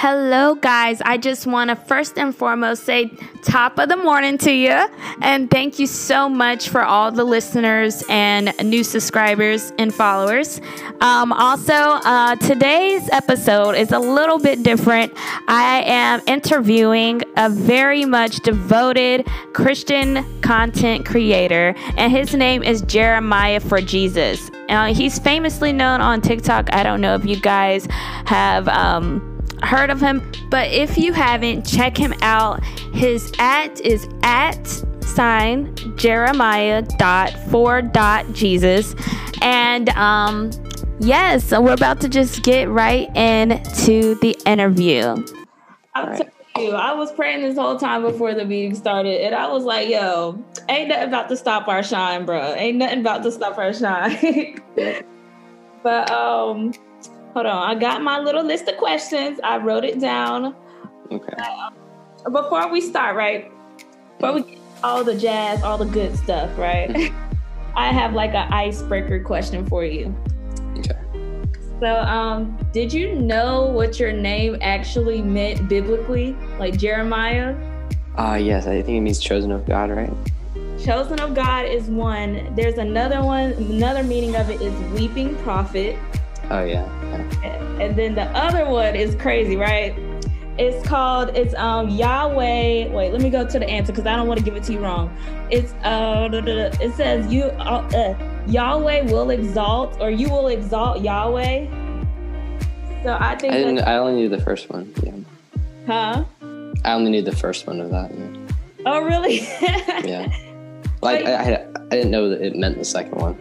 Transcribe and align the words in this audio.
Hello, 0.00 0.54
guys. 0.54 1.02
I 1.02 1.18
just 1.18 1.44
want 1.44 1.70
to 1.70 1.74
first 1.74 2.18
and 2.18 2.32
foremost 2.32 2.84
say 2.84 3.10
top 3.42 3.80
of 3.80 3.88
the 3.88 3.96
morning 3.96 4.38
to 4.38 4.52
you. 4.52 4.86
And 5.22 5.50
thank 5.50 5.80
you 5.80 5.88
so 5.88 6.28
much 6.28 6.68
for 6.68 6.84
all 6.84 7.10
the 7.10 7.24
listeners 7.24 8.04
and 8.08 8.54
new 8.62 8.84
subscribers 8.84 9.72
and 9.76 9.92
followers. 9.92 10.60
Um, 11.00 11.32
also, 11.32 11.72
uh, 11.72 12.36
today's 12.36 13.10
episode 13.10 13.72
is 13.72 13.90
a 13.90 13.98
little 13.98 14.38
bit 14.38 14.62
different. 14.62 15.12
I 15.48 15.82
am 15.84 16.22
interviewing 16.28 17.22
a 17.36 17.50
very 17.50 18.04
much 18.04 18.36
devoted 18.36 19.26
Christian 19.52 20.24
content 20.42 21.06
creator, 21.06 21.74
and 21.96 22.12
his 22.12 22.32
name 22.34 22.62
is 22.62 22.82
Jeremiah 22.82 23.58
for 23.58 23.80
Jesus. 23.80 24.48
Uh, 24.68 24.94
he's 24.94 25.18
famously 25.18 25.72
known 25.72 26.00
on 26.00 26.20
TikTok. 26.20 26.72
I 26.72 26.84
don't 26.84 27.00
know 27.00 27.16
if 27.16 27.24
you 27.26 27.40
guys 27.40 27.88
have. 28.26 28.68
Um, 28.68 29.27
heard 29.62 29.90
of 29.90 30.00
him, 30.00 30.30
but 30.50 30.68
if 30.70 30.96
you 30.96 31.12
haven't, 31.12 31.66
check 31.66 31.96
him 31.96 32.14
out. 32.22 32.62
His 32.92 33.32
at 33.38 33.80
is 33.80 34.08
at 34.22 34.66
sign 35.02 35.74
Jeremiah 35.96 36.82
dot 36.82 37.32
for 37.50 37.82
dot 37.82 38.32
Jesus. 38.32 38.94
And 39.42 39.88
um 39.90 40.50
yes, 41.00 41.44
so 41.44 41.60
we're 41.60 41.74
about 41.74 42.00
to 42.02 42.08
just 42.08 42.42
get 42.42 42.68
right 42.68 43.08
into 43.16 44.14
the 44.16 44.36
interview. 44.46 45.16
I'm 45.94 46.16
telling 46.16 46.32
you, 46.58 46.72
I 46.72 46.92
was 46.92 47.10
praying 47.12 47.42
this 47.42 47.56
whole 47.56 47.78
time 47.78 48.02
before 48.02 48.34
the 48.34 48.44
meeting 48.44 48.74
started, 48.74 49.20
and 49.22 49.34
I 49.34 49.48
was 49.48 49.64
like, 49.64 49.88
yo, 49.88 50.42
ain't 50.68 50.88
nothing 50.88 51.08
about 51.08 51.28
to 51.30 51.36
stop 51.36 51.68
our 51.68 51.82
shine, 51.82 52.24
bro. 52.24 52.54
Ain't 52.54 52.78
nothing 52.78 53.00
about 53.00 53.22
to 53.24 53.32
stop 53.32 53.58
our 53.58 53.72
shine. 53.72 54.60
but 55.82 56.10
um 56.10 56.72
Hold 57.38 57.46
on. 57.46 57.70
I 57.70 57.78
got 57.78 58.02
my 58.02 58.18
little 58.18 58.42
list 58.42 58.66
of 58.66 58.76
questions. 58.78 59.38
I 59.44 59.58
wrote 59.58 59.84
it 59.84 60.00
down. 60.00 60.56
Okay. 61.08 61.36
Uh, 61.38 62.30
before 62.30 62.68
we 62.68 62.80
start, 62.80 63.14
right? 63.14 63.48
Before 64.18 64.34
we 64.34 64.42
get 64.42 64.58
all 64.82 65.04
the 65.04 65.14
jazz, 65.14 65.62
all 65.62 65.78
the 65.78 65.84
good 65.84 66.16
stuff, 66.16 66.50
right? 66.58 67.12
I 67.76 67.92
have 67.92 68.12
like 68.12 68.34
an 68.34 68.52
icebreaker 68.52 69.22
question 69.22 69.64
for 69.66 69.84
you. 69.84 70.12
Okay. 70.78 70.98
So, 71.78 72.00
um, 72.00 72.58
did 72.72 72.92
you 72.92 73.14
know 73.14 73.66
what 73.66 74.00
your 74.00 74.10
name 74.10 74.56
actually 74.60 75.22
meant 75.22 75.68
biblically, 75.68 76.36
like 76.58 76.76
Jeremiah? 76.76 77.54
Uh 78.16 78.34
yes, 78.34 78.66
I 78.66 78.82
think 78.82 78.98
it 78.98 79.00
means 79.02 79.20
chosen 79.20 79.52
of 79.52 79.64
God, 79.64 79.90
right? 79.90 80.12
Chosen 80.84 81.20
of 81.20 81.36
God 81.36 81.66
is 81.66 81.84
one. 81.84 82.52
There's 82.56 82.78
another 82.78 83.22
one. 83.22 83.52
Another 83.52 84.02
meaning 84.02 84.34
of 84.34 84.50
it 84.50 84.60
is 84.60 84.74
weeping 84.92 85.36
prophet. 85.44 85.96
Oh 86.50 86.64
yeah. 86.64 86.86
yeah. 87.42 87.80
And 87.80 87.96
then 87.96 88.14
the 88.14 88.24
other 88.36 88.68
one 88.68 88.96
is 88.96 89.14
crazy, 89.14 89.56
right? 89.56 89.94
It's 90.58 90.86
called 90.86 91.36
it's 91.36 91.54
um 91.54 91.88
Yahweh. 91.88 92.88
Wait, 92.88 93.12
let 93.12 93.20
me 93.20 93.30
go 93.30 93.46
to 93.46 93.58
the 93.58 93.68
answer 93.68 93.92
because 93.92 94.06
I 94.06 94.16
don't 94.16 94.26
want 94.26 94.38
to 94.38 94.44
give 94.44 94.56
it 94.56 94.64
to 94.64 94.72
you 94.72 94.80
wrong. 94.80 95.14
It's 95.50 95.72
uh 95.84 96.28
it 96.32 96.94
says 96.94 97.32
you 97.32 97.44
uh, 97.44 97.88
uh, 97.94 98.42
Yahweh 98.48 99.02
will 99.02 99.30
exalt 99.30 100.00
or 100.00 100.10
you 100.10 100.28
will 100.28 100.48
exalt 100.48 101.00
Yahweh. 101.02 101.66
So 103.04 103.16
I 103.20 103.36
think 103.36 103.54
I 103.54 103.58
didn't. 103.58 103.80
I 103.80 103.98
only 103.98 104.14
knew 104.14 104.28
the 104.28 104.40
first 104.40 104.68
one. 104.68 104.92
Yeah. 105.02 105.12
Huh? 105.86 106.24
I 106.84 106.92
only 106.92 107.12
knew 107.12 107.22
the 107.22 107.36
first 107.36 107.66
one 107.66 107.80
of 107.80 107.90
that. 107.90 108.12
Yeah. 108.16 108.36
Oh 108.86 109.04
really? 109.04 109.40
yeah. 110.08 110.32
Like 111.00 111.24
I, 111.24 111.34
I, 111.34 111.66
I 111.76 111.88
didn't 111.90 112.10
know 112.10 112.28
that 112.30 112.42
it 112.42 112.56
meant 112.56 112.76
the 112.76 112.84
second 112.84 113.20
one. 113.20 113.40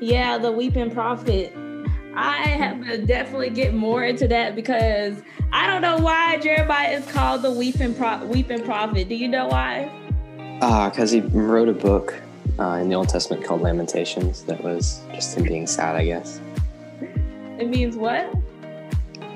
Yeah, 0.00 0.38
the 0.38 0.52
weeping 0.52 0.92
prophet. 0.92 1.52
I 2.14 2.36
have 2.48 2.84
to 2.86 2.98
definitely 2.98 3.50
get 3.50 3.74
more 3.74 4.04
into 4.04 4.26
that 4.28 4.54
because 4.54 5.22
I 5.52 5.66
don't 5.66 5.82
know 5.82 5.98
why 5.98 6.38
Jeremiah 6.38 6.92
is 6.92 7.06
called 7.10 7.42
the 7.42 7.50
weeping 7.50 7.94
pro- 7.94 8.24
weeping 8.26 8.64
prophet. 8.64 9.08
Do 9.08 9.14
you 9.14 9.28
know 9.28 9.48
why? 9.48 9.90
Ah, 10.62 10.86
uh, 10.86 10.90
because 10.90 11.10
he 11.10 11.20
wrote 11.20 11.68
a 11.68 11.72
book 11.72 12.14
uh, 12.58 12.78
in 12.80 12.88
the 12.88 12.94
Old 12.94 13.08
Testament 13.08 13.44
called 13.44 13.62
Lamentations. 13.62 14.42
That 14.44 14.62
was 14.62 15.00
just 15.14 15.36
him 15.36 15.44
being 15.44 15.66
sad, 15.66 15.96
I 15.96 16.04
guess. 16.04 16.40
It 17.58 17.68
means 17.68 17.96
what? 17.96 18.34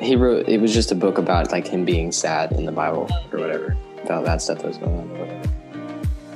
He 0.01 0.17
wrote. 0.17 0.49
It 0.49 0.61
was 0.61 0.75
just 0.75 0.91
a 0.91 0.95
book 0.95 1.19
about 1.19 1.53
like 1.53 1.67
him 1.67 1.85
being 1.85 2.13
sad 2.13 2.53
in 2.53 2.65
the 2.65 2.73
Bible 2.73 3.09
or 3.33 3.39
whatever 3.39 3.77
about 4.03 4.25
that 4.25 4.43
stuff 4.43 4.59
that 4.59 4.67
was 4.69 4.79
going 4.79 4.99
on. 4.99 5.64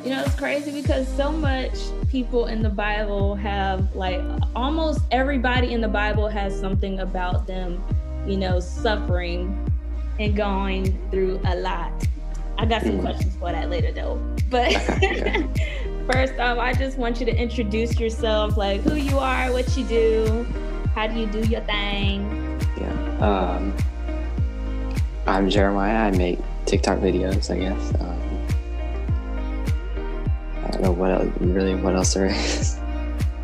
You 0.04 0.10
know, 0.10 0.22
it's 0.25 0.34
crazy 0.36 0.70
because 0.70 1.09
so 1.16 1.32
much 1.32 1.75
people 2.09 2.47
in 2.47 2.62
the 2.62 2.70
Bible 2.70 3.34
have 3.34 3.94
like 3.97 4.20
almost 4.54 5.00
everybody 5.10 5.72
in 5.72 5.81
the 5.81 5.88
Bible 5.88 6.28
has 6.28 6.59
something 6.59 7.00
about 7.00 7.47
them, 7.47 7.82
you 8.26 8.37
know, 8.37 8.60
suffering 8.60 9.69
and 10.20 10.37
going 10.37 10.97
through 11.10 11.41
a 11.44 11.56
lot. 11.56 11.92
I 12.58 12.66
got 12.66 12.82
some 12.82 13.00
questions 13.00 13.37
for 13.37 13.50
that 13.50 13.70
later 13.70 13.92
though. 13.92 14.16
But 14.50 14.72
first, 16.10 16.38
off, 16.38 16.58
I 16.58 16.72
just 16.75 16.97
want 16.97 17.20
you 17.20 17.26
to 17.26 17.37
introduce 17.37 17.98
yourself, 17.98 18.56
like 18.56 18.81
who 18.82 18.94
you 18.94 19.19
are, 19.19 19.53
what 19.53 19.76
you 19.76 19.84
do, 19.84 20.47
how 20.94 21.06
do 21.08 21.19
you 21.19 21.26
do 21.26 21.41
your 21.41 21.60
thing. 21.62 22.58
Yeah. 22.78 23.19
Um, 23.19 23.76
I'm 25.26 25.50
Jeremiah. 25.50 26.06
I 26.06 26.10
make 26.12 26.38
TikTok 26.66 27.00
videos, 27.00 27.50
I 27.50 27.58
guess. 27.58 27.94
Um, 28.00 28.18
I 30.69 30.71
don't 30.73 30.83
know 30.83 30.93
what 30.93 31.11
else, 31.11 31.33
really 31.41 31.75
what 31.75 31.97
else 31.97 32.12
there 32.12 32.27
is. 32.27 32.79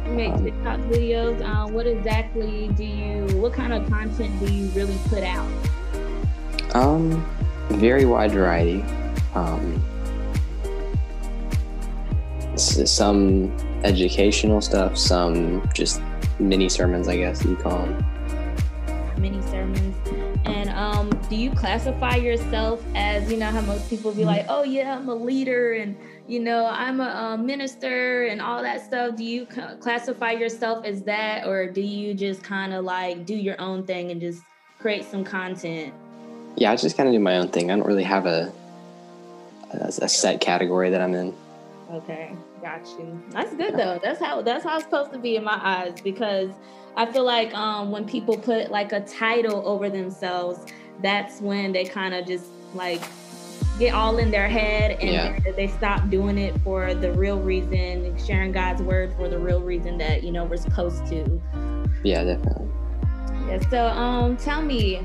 You 0.04 0.12
make 0.12 0.32
um, 0.32 0.44
TikTok 0.44 0.80
videos. 0.80 1.42
Um, 1.42 1.72
what 1.72 1.86
exactly 1.86 2.68
do 2.76 2.84
you? 2.84 3.26
What 3.38 3.54
kind 3.54 3.72
of 3.72 3.88
content 3.88 4.38
do 4.40 4.52
you 4.52 4.66
really 4.68 4.98
put 5.08 5.22
out? 5.22 5.50
Um, 6.74 7.24
very 7.70 8.04
wide 8.04 8.32
variety. 8.32 8.84
Um, 9.34 9.82
some 12.56 13.56
educational 13.84 14.60
stuff, 14.60 14.98
some 14.98 15.66
just 15.72 16.02
mini 16.38 16.68
sermons, 16.68 17.08
I 17.08 17.16
guess 17.16 17.42
you 17.42 17.56
call 17.56 17.78
them. 17.78 18.04
Mini 19.18 19.40
sermons. 19.42 19.96
And 20.44 20.68
um, 20.70 21.08
do 21.30 21.36
you 21.36 21.50
classify 21.52 22.16
yourself 22.16 22.84
as 22.94 23.30
you 23.30 23.38
know 23.38 23.50
how 23.50 23.62
most 23.62 23.88
people 23.88 24.12
be 24.12 24.26
like, 24.26 24.44
oh 24.50 24.62
yeah, 24.62 24.98
I'm 24.98 25.08
a 25.08 25.14
leader 25.14 25.72
and 25.72 25.96
you 26.26 26.40
know, 26.40 26.66
I'm 26.66 27.00
a, 27.00 27.04
a, 27.34 27.38
minister 27.38 28.26
and 28.26 28.40
all 28.40 28.62
that 28.62 28.84
stuff. 28.84 29.16
Do 29.16 29.24
you 29.24 29.46
classify 29.80 30.32
yourself 30.32 30.84
as 30.84 31.02
that, 31.02 31.46
or 31.46 31.66
do 31.66 31.80
you 31.80 32.14
just 32.14 32.42
kind 32.42 32.72
of 32.72 32.84
like 32.84 33.26
do 33.26 33.34
your 33.34 33.60
own 33.60 33.84
thing 33.84 34.10
and 34.10 34.20
just 34.20 34.42
create 34.78 35.04
some 35.04 35.24
content? 35.24 35.92
Yeah, 36.56 36.72
I 36.72 36.76
just 36.76 36.96
kind 36.96 37.08
of 37.08 37.14
do 37.14 37.20
my 37.20 37.36
own 37.36 37.48
thing. 37.48 37.70
I 37.70 37.76
don't 37.76 37.86
really 37.86 38.04
have 38.04 38.26
a, 38.26 38.52
a, 39.72 39.86
a 39.86 40.08
set 40.08 40.40
category 40.40 40.90
that 40.90 41.00
I'm 41.00 41.14
in. 41.14 41.34
Okay, 41.90 42.34
got 42.62 42.86
you. 42.98 43.22
That's 43.30 43.54
good 43.54 43.74
though. 43.74 44.00
That's 44.02 44.20
how 44.20 44.40
that's 44.40 44.64
how 44.64 44.76
it's 44.76 44.84
supposed 44.84 45.12
to 45.12 45.18
be 45.18 45.36
in 45.36 45.44
my 45.44 45.60
eyes 45.62 46.00
because 46.02 46.50
I 46.96 47.06
feel 47.06 47.24
like 47.24 47.52
um, 47.54 47.90
when 47.90 48.06
people 48.06 48.38
put 48.38 48.70
like 48.70 48.92
a 48.92 49.00
title 49.00 49.66
over 49.66 49.90
themselves, 49.90 50.58
that's 51.02 51.40
when 51.40 51.72
they 51.72 51.84
kind 51.84 52.14
of 52.14 52.26
just 52.26 52.46
like 52.72 53.02
get 53.78 53.94
all 53.94 54.18
in 54.18 54.30
their 54.30 54.48
head 54.48 54.92
and 55.00 55.10
yeah. 55.10 55.52
they 55.56 55.66
stop 55.66 56.08
doing 56.08 56.38
it 56.38 56.58
for 56.62 56.94
the 56.94 57.12
real 57.12 57.40
reason, 57.40 58.16
sharing 58.18 58.52
God's 58.52 58.82
word 58.82 59.14
for 59.16 59.28
the 59.28 59.38
real 59.38 59.60
reason 59.60 59.98
that, 59.98 60.22
you 60.22 60.30
know, 60.30 60.44
we're 60.44 60.56
supposed 60.56 61.06
to. 61.06 61.40
Yeah, 62.02 62.24
definitely. 62.24 62.68
Yeah, 63.48 63.68
so 63.68 63.86
um 63.88 64.36
tell 64.36 64.62
me, 64.62 64.98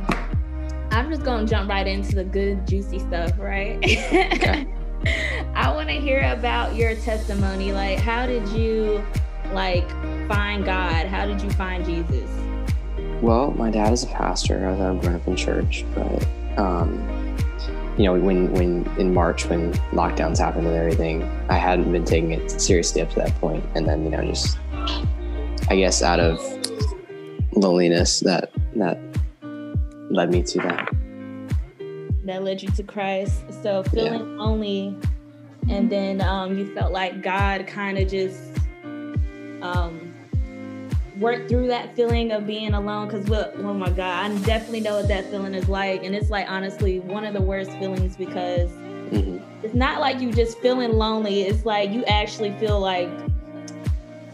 I'm 0.91 1.09
just 1.09 1.23
gonna 1.23 1.47
jump 1.47 1.69
right 1.69 1.87
into 1.87 2.15
the 2.15 2.23
good 2.23 2.67
juicy 2.67 2.99
stuff, 2.99 3.31
right? 3.37 3.77
Okay. 3.77 4.67
I 5.55 5.73
wanna 5.73 5.93
hear 5.93 6.21
about 6.31 6.75
your 6.75 6.95
testimony. 6.95 7.71
Like 7.71 7.97
how 7.97 8.27
did 8.27 8.47
you 8.49 9.03
like 9.51 9.89
find 10.27 10.63
God? 10.63 11.07
How 11.07 11.25
did 11.25 11.41
you 11.41 11.49
find 11.51 11.83
Jesus? 11.85 12.29
Well, 13.21 13.51
my 13.51 13.71
dad 13.71 13.91
is 13.91 14.03
a 14.03 14.07
pastor. 14.07 14.65
I 14.67 14.71
was 14.71 15.01
growing 15.01 15.15
up 15.15 15.27
in 15.27 15.35
church, 15.35 15.85
but 15.95 16.27
um 16.57 17.18
you 17.99 18.05
know, 18.05 18.17
when 18.17 18.53
when 18.53 18.89
in 18.97 19.13
March 19.13 19.45
when 19.49 19.73
lockdowns 19.91 20.37
happened 20.37 20.65
and 20.65 20.75
everything, 20.77 21.21
I 21.49 21.57
hadn't 21.57 21.91
been 21.91 22.05
taking 22.05 22.31
it 22.31 22.49
seriously 22.49 23.01
up 23.01 23.09
to 23.09 23.15
that 23.17 23.35
point, 23.41 23.61
and 23.75 23.85
then 23.85 24.05
you 24.05 24.09
know, 24.09 24.23
just 24.23 24.57
I 25.69 25.75
guess 25.75 26.01
out 26.01 26.21
of 26.21 26.39
loneliness 27.51 28.21
that 28.21 28.51
that 28.77 28.97
led 30.09 30.31
me 30.31 30.43
to 30.43 30.59
that. 30.59 30.95
That 32.23 32.41
led 32.41 32.63
you 32.63 32.69
to 32.69 32.83
Christ. 32.83 33.43
So 33.61 33.83
feeling 33.83 34.13
yeah. 34.13 34.43
lonely, 34.43 34.95
and 35.67 35.91
then 35.91 36.21
um, 36.21 36.57
you 36.57 36.73
felt 36.73 36.93
like 36.93 37.21
God 37.21 37.67
kind 37.67 37.97
of 37.97 38.07
just 38.07 38.39
um, 39.61 40.08
work 41.19 41.47
through 41.47 41.67
that 41.67 41.95
feeling 41.95 42.31
of 42.31 42.47
being 42.47 42.73
alone 42.73 43.07
because 43.07 43.27
look 43.29 43.53
oh 43.57 43.73
my 43.73 43.89
god 43.89 44.31
i 44.31 44.35
definitely 44.43 44.79
know 44.79 44.95
what 44.95 45.07
that 45.07 45.29
feeling 45.29 45.53
is 45.53 45.67
like 45.67 46.03
and 46.03 46.15
it's 46.15 46.29
like 46.29 46.49
honestly 46.49 46.99
one 47.01 47.25
of 47.25 47.33
the 47.33 47.41
worst 47.41 47.71
feelings 47.73 48.15
because 48.15 48.69
mm-hmm. 48.69 49.37
it's 49.63 49.73
not 49.73 49.99
like 49.99 50.19
you 50.19 50.31
just 50.31 50.57
feeling 50.59 50.93
lonely 50.93 51.43
it's 51.43 51.65
like 51.65 51.91
you 51.91 52.03
actually 52.05 52.51
feel 52.59 52.79
like 52.79 53.09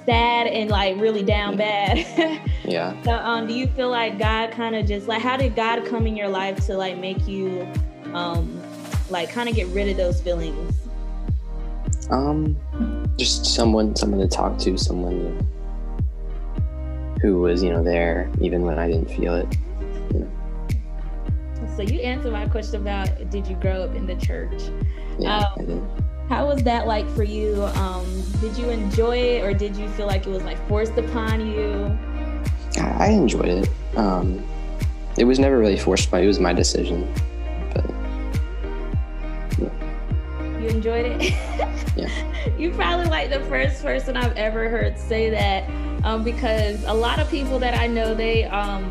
sad 0.06 0.48
and 0.48 0.70
like 0.70 0.96
really 1.00 1.24
down 1.24 1.58
bad 1.58 2.42
Yeah. 2.68 3.02
So, 3.04 3.14
um, 3.14 3.48
do 3.48 3.54
you 3.54 3.68
feel 3.68 3.90
like 3.90 4.18
God 4.18 4.52
kind 4.52 4.76
of 4.76 4.86
just 4.86 5.08
like 5.08 5.22
how 5.22 5.38
did 5.38 5.56
God 5.56 5.86
come 5.86 6.08
in 6.08 6.16
your 6.16 6.28
life 6.28 6.66
to 6.68 6.76
like 6.76 6.98
make 6.98 7.28
you, 7.28 7.68
um, 8.14 8.62
like 9.10 9.30
kind 9.30 9.50
of 9.50 9.56
get 9.56 9.68
rid 9.68 9.90
of 9.90 9.98
those 9.98 10.22
feelings? 10.22 10.76
Um, 12.10 12.58
just 13.18 13.46
someone, 13.46 13.96
someone 13.96 14.20
to 14.20 14.28
talk 14.28 14.58
to, 14.60 14.78
someone 14.78 15.48
who 17.25 17.42
was, 17.42 17.63
you 17.63 17.72
know, 17.72 17.83
there 17.83 18.30
even 18.39 18.62
when 18.62 18.77
I 18.77 18.88
didn't 18.88 19.10
feel 19.10 19.36
it. 19.36 19.48
You 20.13 20.19
know. 20.19 20.31
So 21.75 21.81
you 21.81 22.00
answered 22.01 22.31
my 22.31 22.48
question 22.48 22.81
about 22.81 23.30
did 23.31 23.48
you 23.48 23.56
grow 23.56 23.81
up 23.83 23.95
in 23.95 24.06
the 24.06 24.16
church? 24.16 24.62
Yeah, 25.18 25.38
um, 25.38 25.45
I 25.57 25.62
did. 25.63 25.83
How 26.30 26.48
was 26.48 26.63
that 26.63 26.88
like 26.88 27.10
for 27.10 27.24
you? 27.24 27.63
Um, 27.75 28.06
did 28.42 28.57
you 28.57 28.69
enjoy 28.69 29.18
it, 29.18 29.44
or 29.44 29.54
did 29.54 29.75
you 29.75 29.88
feel 29.89 30.07
like 30.07 30.25
it 30.25 30.30
was 30.30 30.44
like 30.44 30.57
forced 30.68 30.98
upon 30.98 31.45
you? 31.48 31.98
I 32.80 33.10
enjoyed 33.10 33.45
it. 33.45 33.69
Um, 33.95 34.44
it 35.18 35.25
was 35.25 35.39
never 35.39 35.57
really 35.57 35.78
forced 35.78 36.12
by. 36.12 36.21
It 36.21 36.28
was 36.28 36.39
my 36.39 36.54
decision, 36.54 37.12
but 37.74 37.89
yeah. 39.60 40.60
you 40.60 40.68
enjoyed 40.68 41.06
it. 41.06 41.33
yeah. 41.95 42.10
You 42.60 42.71
probably 42.71 43.07
like 43.07 43.31
the 43.31 43.39
first 43.45 43.81
person 43.81 44.16
I've 44.16 44.38
ever 44.38 44.69
heard 44.69 45.00
say 45.00 45.31
that, 45.31 45.68
um, 46.06 46.24
because 46.24 46.81
a 46.86 46.94
lot 46.94 47.19
of 47.19 47.30
people 47.30 47.60
that 47.60 47.78
I 47.78 47.88
know 47.88 48.16
they 48.16 48.46
um, 48.46 48.90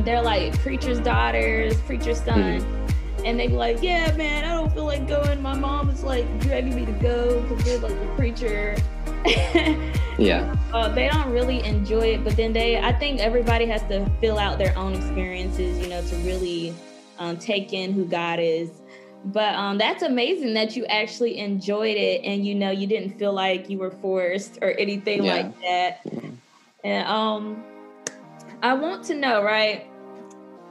they're 0.00 0.22
like 0.22 0.58
preachers' 0.58 0.98
daughters, 0.98 1.80
preachers' 1.82 2.20
sons. 2.22 2.64
Mm-hmm 2.64 2.78
and 3.24 3.38
they 3.38 3.48
be 3.48 3.54
like, 3.54 3.82
"Yeah, 3.82 4.14
man, 4.16 4.44
I 4.44 4.54
don't 4.54 4.72
feel 4.72 4.84
like 4.84 5.06
going. 5.08 5.42
My 5.42 5.54
mom 5.54 5.90
is 5.90 6.02
like 6.02 6.24
dragging 6.40 6.74
me 6.74 6.86
to 6.86 6.92
go 6.92 7.40
because 7.42 7.64
they're 7.64 7.78
like 7.78 7.98
the 7.98 8.06
preacher." 8.16 8.76
yeah. 10.18 10.54
Uh, 10.72 10.88
they 10.88 11.08
don't 11.08 11.30
really 11.30 11.62
enjoy 11.64 12.14
it, 12.14 12.24
but 12.24 12.36
then 12.36 12.52
they, 12.52 12.78
I 12.78 12.92
think 12.92 13.20
everybody 13.20 13.66
has 13.66 13.82
to 13.84 14.08
fill 14.20 14.38
out 14.38 14.58
their 14.58 14.76
own 14.78 14.94
experiences, 14.94 15.78
you 15.78 15.88
know, 15.88 16.02
to 16.02 16.16
really 16.16 16.74
um, 17.18 17.36
take 17.36 17.72
in 17.72 17.92
who 17.92 18.04
God 18.04 18.38
is. 18.38 18.70
But 19.24 19.54
um, 19.56 19.78
that's 19.78 20.02
amazing 20.02 20.54
that 20.54 20.76
you 20.76 20.86
actually 20.86 21.38
enjoyed 21.38 21.96
it, 21.96 22.22
and 22.24 22.46
you 22.46 22.54
know, 22.54 22.70
you 22.70 22.86
didn't 22.86 23.18
feel 23.18 23.32
like 23.32 23.68
you 23.68 23.78
were 23.78 23.90
forced 23.90 24.58
or 24.62 24.70
anything 24.78 25.24
yeah. 25.24 25.34
like 25.34 25.60
that. 25.62 26.00
And 26.88 27.06
um, 27.06 27.64
I 28.62 28.72
want 28.72 29.04
to 29.06 29.14
know, 29.14 29.42
right? 29.42 29.88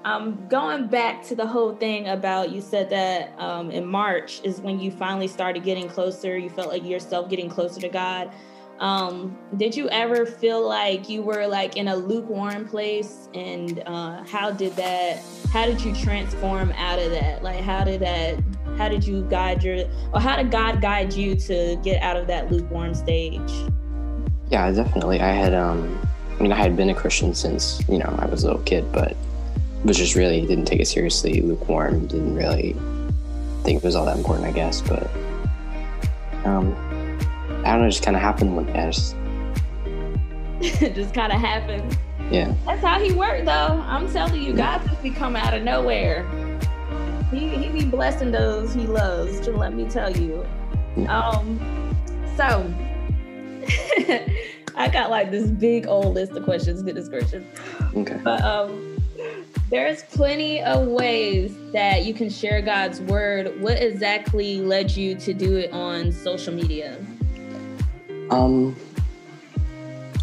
um, 0.07 0.47
going 0.47 0.87
back 0.87 1.21
to 1.23 1.35
the 1.35 1.45
whole 1.45 1.75
thing 1.75 2.07
about 2.07 2.49
you 2.51 2.61
said 2.61 2.89
that 2.91 3.37
um, 3.37 3.69
in 3.71 3.85
March 3.85 4.39
is 4.43 4.61
when 4.61 4.79
you 4.79 4.89
finally 4.89 5.27
started 5.27 5.65
getting 5.65 5.89
closer. 5.89 6.37
You 6.37 6.49
felt 6.49 6.69
like 6.69 6.85
yourself 6.85 7.29
getting 7.29 7.49
closer 7.49 7.81
to 7.81 7.89
God. 7.89 8.31
Um, 8.79 9.37
did 9.57 9.75
you 9.75 9.89
ever 9.89 10.25
feel 10.25 10.65
like 10.65 11.09
you 11.09 11.23
were 11.23 11.45
like 11.45 11.75
in 11.75 11.89
a 11.89 11.95
lukewarm 11.95 12.69
place? 12.69 13.27
And 13.33 13.83
uh, 13.85 14.23
how 14.23 14.49
did 14.49 14.77
that? 14.77 15.21
How 15.51 15.65
did 15.65 15.81
you 15.81 15.93
transform 15.93 16.71
out 16.77 16.99
of 16.99 17.11
that? 17.11 17.43
Like, 17.43 17.59
how 17.59 17.83
did 17.83 17.99
that? 17.99 18.41
How 18.77 18.87
did 18.87 19.05
you 19.05 19.23
guide 19.23 19.61
your? 19.61 19.89
Or 20.13 20.21
how 20.21 20.37
did 20.37 20.51
God 20.51 20.79
guide 20.79 21.11
you 21.11 21.35
to 21.35 21.77
get 21.83 22.01
out 22.01 22.15
of 22.15 22.27
that 22.27 22.49
lukewarm 22.49 22.93
stage? 22.93 23.51
Yeah, 24.49 24.71
definitely. 24.71 25.19
I 25.19 25.31
had. 25.31 25.53
um 25.53 26.06
I 26.38 26.44
mean, 26.44 26.51
I 26.51 26.56
had 26.56 26.75
been 26.75 26.89
a 26.89 26.95
Christian 26.95 27.34
since 27.34 27.81
you 27.89 27.98
know 27.98 28.16
I 28.19 28.25
was 28.25 28.44
a 28.44 28.48
little 28.48 28.62
kid, 28.63 28.92
but 28.92 29.16
was 29.84 29.98
just 29.98 30.16
really 30.16 30.42
didn't 30.42 30.66
take 30.66 30.80
it 30.80 30.88
seriously, 30.88 31.42
lukewarm, 31.42 32.07
didn't 32.07 32.36
really 32.36 32.75
think 33.63 33.78
it 33.78 33.84
was 33.84 33.95
all 33.95 34.06
that 34.06 34.18
important, 34.18 34.48
I 34.48 34.51
guess. 34.51 34.81
But 34.81 35.10
um, 36.45 36.75
I 37.66 37.72
don't 37.72 37.81
know, 37.81 37.89
just 37.89 38.04
kind 38.04 38.16
of 38.16 38.22
happened 38.22 38.56
one 38.56 38.66
day. 38.68 38.92
Just, 38.92 39.16
just 40.95 41.13
kind 41.13 41.31
of 41.34 41.39
happened. 41.39 41.98
Yeah. 42.31 42.54
That's 42.66 42.84
how 42.84 43.00
he 43.00 43.13
worked, 43.13 43.45
though. 43.45 43.84
I'm 43.88 44.12
telling 44.12 44.42
you, 44.42 44.54
God 44.54 44.81
just 44.88 45.01
be 45.01 45.10
coming 45.10 45.42
out 45.42 45.54
of 45.54 45.63
nowhere. 45.63 46.28
He 47.31 47.50
he 47.50 47.69
be 47.69 47.86
blessing 47.86 48.31
those 48.31 48.74
he 48.74 48.86
loves. 48.86 49.39
To 49.42 49.51
let 49.51 49.74
me 49.74 49.86
tell 49.86 50.16
you. 50.16 50.45
Yeah. 50.95 51.19
Um. 51.19 51.60
So. 52.36 52.74
I 54.77 54.88
got 54.89 55.09
like 55.09 55.31
this 55.31 55.50
big 55.50 55.88
old 55.88 56.13
list 56.13 56.31
of 56.33 56.44
questions. 56.44 56.83
Goodness 56.83 57.09
gracious. 57.09 57.44
Okay. 57.95 58.19
But 58.24 58.41
um 58.44 58.97
there's 59.69 60.03
plenty 60.03 60.62
of 60.62 60.88
ways 60.88 61.53
that 61.74 62.06
you 62.06 62.13
can 62.13 62.29
share 62.29 62.62
God's 62.62 63.01
word. 63.01 63.59
What 63.59 63.81
exactly 63.81 64.62
led 64.62 64.91
you 64.91 65.15
to 65.15 65.33
do 65.33 65.57
it 65.57 65.74
on 65.74 66.13
social 66.13 66.53
media? 66.53 66.97
Um, 68.29 68.77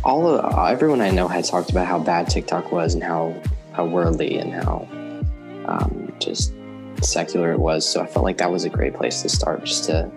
all 0.02 0.26
of 0.26 0.70
everyone 0.70 1.02
I 1.02 1.10
know 1.10 1.28
had 1.28 1.44
talked 1.44 1.70
about 1.70 1.86
how 1.86 1.98
bad 1.98 2.30
TikTok 2.30 2.72
was 2.72 2.94
and 2.94 3.02
how 3.02 3.38
how 3.72 3.84
worldly 3.84 4.38
and 4.38 4.52
how 4.52 4.88
um, 5.66 6.12
just 6.20 6.54
secular 7.02 7.52
it 7.52 7.58
was. 7.58 7.86
So 7.86 8.00
I 8.00 8.06
felt 8.06 8.24
like 8.24 8.38
that 8.38 8.50
was 8.50 8.64
a 8.64 8.70
great 8.70 8.94
place 8.94 9.20
to 9.22 9.28
start, 9.28 9.64
just 9.64 9.84
to 9.84 10.10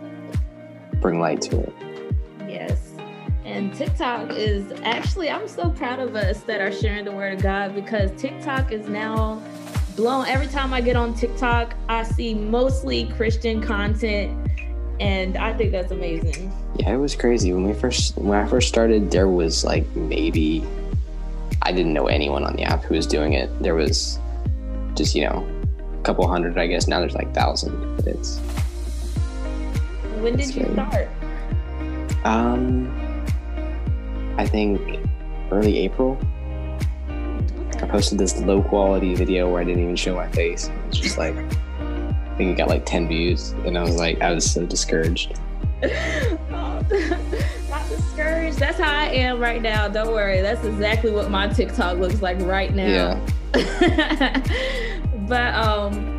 bring 1.01 1.19
light 1.19 1.41
to 1.41 1.59
it. 1.59 1.73
Yes. 2.47 2.86
And 3.57 3.73
TikTok 3.73 4.33
is 4.33 4.71
actually, 4.83 5.31
I'm 5.31 5.47
so 5.47 5.71
proud 5.71 5.97
of 5.97 6.15
us 6.15 6.41
that 6.41 6.61
are 6.61 6.71
sharing 6.71 7.05
the 7.05 7.11
word 7.11 7.33
of 7.33 7.41
God 7.41 7.73
because 7.73 8.11
TikTok 8.21 8.71
is 8.71 8.87
now 8.87 9.41
blown. 9.95 10.27
Every 10.27 10.45
time 10.45 10.75
I 10.75 10.81
get 10.81 10.95
on 10.95 11.15
TikTok, 11.15 11.73
I 11.89 12.03
see 12.03 12.35
mostly 12.35 13.05
Christian 13.17 13.59
content, 13.59 14.51
and 14.99 15.37
I 15.37 15.57
think 15.57 15.71
that's 15.71 15.91
amazing. 15.91 16.53
Yeah, 16.75 16.93
it 16.93 16.97
was 16.97 17.15
crazy 17.15 17.51
when 17.51 17.63
we 17.63 17.73
first 17.73 18.15
when 18.15 18.37
I 18.37 18.47
first 18.47 18.67
started. 18.67 19.09
There 19.09 19.27
was 19.27 19.63
like 19.63 19.87
maybe 19.95 20.63
I 21.63 21.71
didn't 21.71 21.93
know 21.93 22.05
anyone 22.05 22.43
on 22.43 22.55
the 22.57 22.63
app 22.63 22.83
who 22.83 22.93
was 22.93 23.07
doing 23.07 23.33
it. 23.33 23.49
There 23.63 23.73
was 23.73 24.19
just 24.93 25.15
you 25.15 25.27
know 25.27 25.43
a 25.99 26.03
couple 26.03 26.27
hundred, 26.27 26.59
I 26.59 26.67
guess. 26.67 26.87
Now 26.87 26.99
there's 26.99 27.15
like 27.15 27.33
thousand, 27.33 27.95
but 27.95 28.05
it's. 28.05 28.37
When 30.19 30.35
did 30.35 30.53
you 30.53 30.71
start? 30.73 31.09
Um, 32.23 33.06
I 34.37 34.45
think 34.45 34.99
early 35.51 35.79
April. 35.79 36.17
I 37.07 37.87
posted 37.87 38.17
this 38.17 38.39
low 38.41 38.61
quality 38.61 39.15
video 39.15 39.49
where 39.49 39.61
I 39.61 39.63
didn't 39.63 39.83
even 39.83 39.95
show 39.95 40.15
my 40.15 40.29
face. 40.29 40.69
It's 40.87 40.97
just 40.97 41.17
like 41.17 41.35
I 41.35 42.35
think 42.37 42.51
it 42.51 42.57
got 42.57 42.69
like 42.69 42.85
10 42.85 43.07
views, 43.07 43.51
and 43.65 43.77
I 43.77 43.81
was 43.81 43.95
like, 43.95 44.21
I 44.21 44.31
was 44.31 44.49
so 44.49 44.65
discouraged. 44.65 45.39
not 46.49 46.87
discouraged. 47.89 48.57
That's 48.59 48.79
how 48.79 48.91
I 48.91 49.05
am 49.05 49.39
right 49.39 49.61
now. 49.61 49.87
Don't 49.87 50.11
worry. 50.11 50.41
That's 50.41 50.63
exactly 50.65 51.11
what 51.11 51.29
my 51.29 51.47
TikTok 51.47 51.97
looks 51.97 52.21
like 52.21 52.39
right 52.41 52.73
now. 52.73 53.19
Yeah. 53.53 54.41
but 55.27 55.53
um 55.55 56.13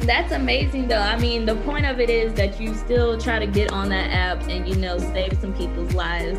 that's 0.00 0.32
amazing 0.32 0.88
though. 0.88 0.98
I 0.98 1.18
mean, 1.18 1.44
the 1.44 1.56
point 1.56 1.86
of 1.86 2.00
it 2.00 2.10
is 2.10 2.32
that 2.34 2.60
you 2.60 2.74
still 2.74 3.18
try 3.18 3.38
to 3.38 3.46
get 3.46 3.72
on 3.72 3.88
that 3.88 4.10
app 4.10 4.48
and 4.48 4.68
you 4.68 4.76
know 4.76 4.98
save 4.98 5.38
some 5.40 5.52
people's 5.54 5.92
lives 5.94 6.38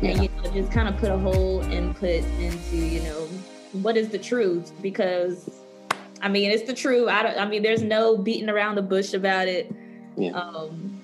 yeah. 0.00 0.10
and 0.10 0.22
you 0.22 0.28
know 0.28 0.50
just 0.52 0.72
kind 0.72 0.88
of 0.88 0.96
put 0.98 1.10
a 1.10 1.18
whole 1.18 1.62
input 1.72 2.24
into 2.38 2.76
you 2.76 3.02
know 3.02 3.28
what 3.72 3.96
is 3.96 4.08
the 4.08 4.18
truth 4.18 4.72
because 4.82 5.50
I 6.22 6.28
mean 6.28 6.50
it's 6.50 6.64
the 6.64 6.74
truth. 6.74 7.08
I 7.08 7.22
don't. 7.22 7.38
I 7.38 7.46
mean 7.46 7.62
there's 7.62 7.82
no 7.82 8.16
beating 8.16 8.48
around 8.48 8.76
the 8.76 8.82
bush 8.82 9.12
about 9.14 9.48
it. 9.48 9.72
Yeah. 10.16 10.32
Um, 10.32 10.96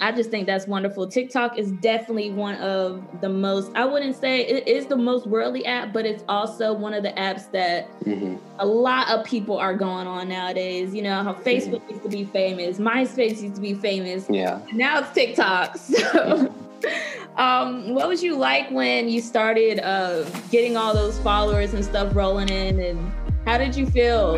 I 0.00 0.12
just 0.12 0.30
think 0.30 0.46
that's 0.46 0.66
wonderful. 0.66 1.06
TikTok 1.08 1.58
is 1.58 1.72
definitely 1.72 2.30
one 2.30 2.56
of 2.56 3.02
the 3.20 3.28
most, 3.28 3.70
I 3.74 3.84
wouldn't 3.84 4.16
say 4.16 4.42
it 4.42 4.68
is 4.68 4.86
the 4.86 4.96
most 4.96 5.26
worldly 5.26 5.64
app, 5.64 5.92
but 5.92 6.04
it's 6.04 6.22
also 6.28 6.72
one 6.74 6.92
of 6.92 7.02
the 7.02 7.12
apps 7.12 7.50
that 7.52 7.88
mm-hmm. 8.00 8.36
a 8.58 8.66
lot 8.66 9.08
of 9.08 9.24
people 9.24 9.56
are 9.56 9.74
going 9.74 10.06
on 10.06 10.28
nowadays. 10.28 10.94
You 10.94 11.02
know, 11.02 11.22
how 11.22 11.32
Facebook 11.32 11.80
mm-hmm. 11.80 11.90
used 11.90 12.02
to 12.02 12.08
be 12.08 12.24
famous, 12.24 12.78
MySpace 12.78 13.42
used 13.42 13.54
to 13.54 13.60
be 13.60 13.74
famous. 13.74 14.26
Yeah. 14.28 14.60
Now 14.72 15.00
it's 15.00 15.12
TikTok. 15.12 15.76
So 15.86 16.52
um, 17.36 17.94
what 17.94 18.08
was 18.08 18.22
you 18.22 18.36
like 18.36 18.70
when 18.70 19.08
you 19.08 19.20
started 19.20 19.80
uh, 19.80 20.24
getting 20.50 20.76
all 20.76 20.94
those 20.94 21.18
followers 21.20 21.74
and 21.74 21.84
stuff 21.84 22.14
rolling 22.14 22.48
in, 22.48 22.80
and 22.80 23.12
how 23.44 23.58
did 23.58 23.76
you 23.76 23.86
feel? 23.86 24.36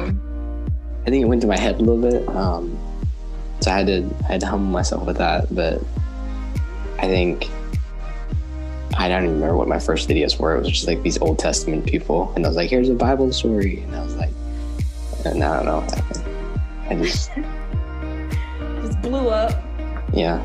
I 1.06 1.10
think 1.10 1.22
it 1.22 1.28
went 1.28 1.40
to 1.42 1.48
my 1.48 1.58
head 1.58 1.76
a 1.76 1.78
little 1.78 2.00
bit, 2.00 2.28
um, 2.28 2.78
so 3.60 3.70
I 3.70 3.78
had 3.78 3.86
to 3.86 4.14
I 4.24 4.32
had 4.32 4.40
to 4.40 4.46
humble 4.46 4.70
myself 4.70 5.06
with 5.06 5.16
that. 5.16 5.54
But 5.54 5.82
I 6.98 7.06
think 7.06 7.48
I 8.96 9.08
don't 9.08 9.24
even 9.24 9.34
remember 9.34 9.56
what 9.56 9.68
my 9.68 9.78
first 9.78 10.08
videos 10.08 10.38
were. 10.38 10.56
It 10.56 10.60
was 10.60 10.68
just 10.68 10.86
like 10.86 11.02
these 11.02 11.18
Old 11.18 11.38
Testament 11.38 11.86
people, 11.86 12.32
and 12.34 12.44
I 12.44 12.48
was 12.48 12.56
like, 12.56 12.70
"Here's 12.70 12.88
a 12.88 12.94
Bible 12.94 13.32
story," 13.32 13.80
and 13.80 13.94
I 13.94 14.02
was 14.02 14.16
like, 14.16 14.32
and 15.24 15.42
I 15.42 15.56
don't 15.56 15.66
know. 15.66 15.86
I 16.90 16.94
just 16.96 17.30
just 18.82 19.00
blew 19.02 19.28
up. 19.28 19.62
Yeah. 20.12 20.42